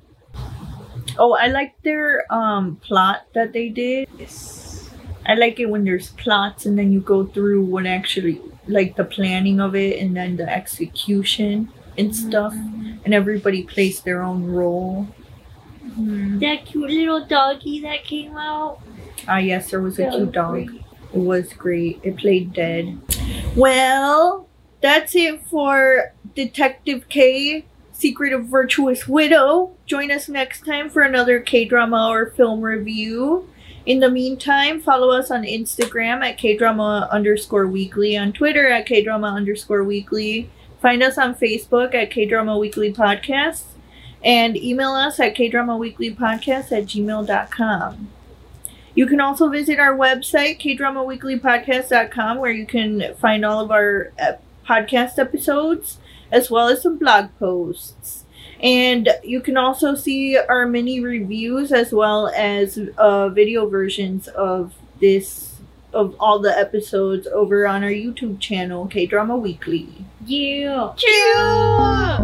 Oh, 1.18 1.34
I 1.34 1.48
like 1.48 1.74
their 1.84 2.32
um 2.34 2.78
plot 2.78 3.26
that 3.34 3.54
they 3.54 3.70
did. 3.70 4.08
Yes. 4.18 4.90
I 5.26 5.36
like 5.36 5.60
it 5.60 5.68
when 5.70 5.84
there's 5.84 6.10
plots 6.12 6.66
and 6.66 6.78
then 6.78 6.92
you 6.92 7.02
go 7.02 7.26
through 7.26 7.64
what 7.66 7.86
actually 7.86 8.42
like 8.68 8.96
the 8.96 9.04
planning 9.04 9.60
of 9.60 9.76
it 9.76 10.00
and 10.02 10.16
then 10.16 10.38
the 10.38 10.48
execution 10.50 11.70
and 11.98 12.16
stuff 12.16 12.54
and 13.06 13.14
everybody 13.14 13.64
plays 13.64 14.02
their 14.02 14.22
own 14.24 14.46
role. 14.46 15.08
That 15.98 16.66
cute 16.66 16.90
little 16.90 17.26
doggy 17.26 17.82
that 17.82 18.04
came 18.06 18.38
out. 18.38 18.80
Ah 19.28 19.38
yes, 19.38 19.70
there 19.72 19.82
was 19.82 20.00
a 20.00 20.04
That 20.04 20.12
cute 20.14 20.26
was 20.28 20.34
dog. 20.34 20.52
great. 20.54 20.70
It 21.14 21.18
was 21.20 21.54
great. 21.54 22.00
It 22.04 22.18
played 22.18 22.54
dead. 22.54 22.98
Well, 23.56 24.48
that's 24.82 25.16
it 25.16 25.42
for 25.44 26.14
Detective 26.36 27.10
K, 27.10 27.66
Secret 28.00 28.32
of 28.32 28.46
Virtuous 28.46 29.10
Widow. 29.10 29.72
Join 29.86 30.10
us 30.10 30.30
next 30.30 30.66
time 30.66 30.90
for 30.90 31.02
another 31.02 31.42
K 31.42 31.66
drama 31.66 32.08
or 32.10 32.28
film 32.28 32.62
review. 32.62 33.50
In 33.86 34.00
the 34.00 34.10
meantime, 34.10 34.80
follow 34.80 35.12
us 35.12 35.30
on 35.30 35.44
Instagram 35.44 36.24
at 36.24 36.38
kdrama 36.38 37.10
underscore 37.10 37.68
weekly, 37.68 38.16
on 38.16 38.32
Twitter 38.32 38.68
at 38.68 38.88
kdrama 38.88 39.34
underscore 39.34 39.84
weekly. 39.84 40.50
Find 40.82 41.04
us 41.04 41.18
on 41.18 41.36
Facebook 41.36 41.94
at 41.94 42.10
kdrama 42.10 42.58
weekly 42.58 42.94
podcast, 42.94 43.64
and 44.24 44.56
email 44.56 44.92
us 44.92 45.20
at 45.20 45.36
kdrama 45.36 45.78
weekly 45.78 46.14
podcast 46.14 46.72
at 46.72 46.86
gmail.com. 46.86 48.10
You 48.96 49.08
can 49.08 49.20
also 49.20 49.50
visit 49.50 49.78
our 49.78 49.96
website, 49.96 50.62
kdramaweeklypodcast.com, 50.62 52.38
where 52.38 52.52
you 52.52 52.66
can 52.66 53.14
find 53.16 53.44
all 53.44 53.60
of 53.60 53.72
our 53.72 54.14
uh, 54.22 54.34
podcast 54.66 55.20
episodes 55.20 55.98
as 56.32 56.50
well 56.50 56.68
as 56.68 56.82
some 56.82 56.98
blog 56.98 57.30
posts. 57.40 58.26
And 58.62 59.10
you 59.24 59.40
can 59.42 59.58
also 59.58 59.96
see 59.96 60.38
our 60.38 60.66
mini 60.68 61.00
reviews 61.00 61.72
as 61.72 61.94
well 61.94 62.28
as 62.36 62.78
uh, 62.98 63.30
video 63.30 63.70
versions 63.70 64.28
of 64.30 64.74
this 65.00 65.56
of 65.94 66.16
all 66.20 66.40
the 66.40 66.56
episodes 66.56 67.26
over 67.28 67.66
on 67.66 67.84
our 67.84 67.90
YouTube 67.90 68.40
channel, 68.40 68.86
K 68.88 69.06
Drama 69.06 69.36
Weekly. 69.36 69.88
Yeah. 70.26 70.94
Yeah. 70.98 72.20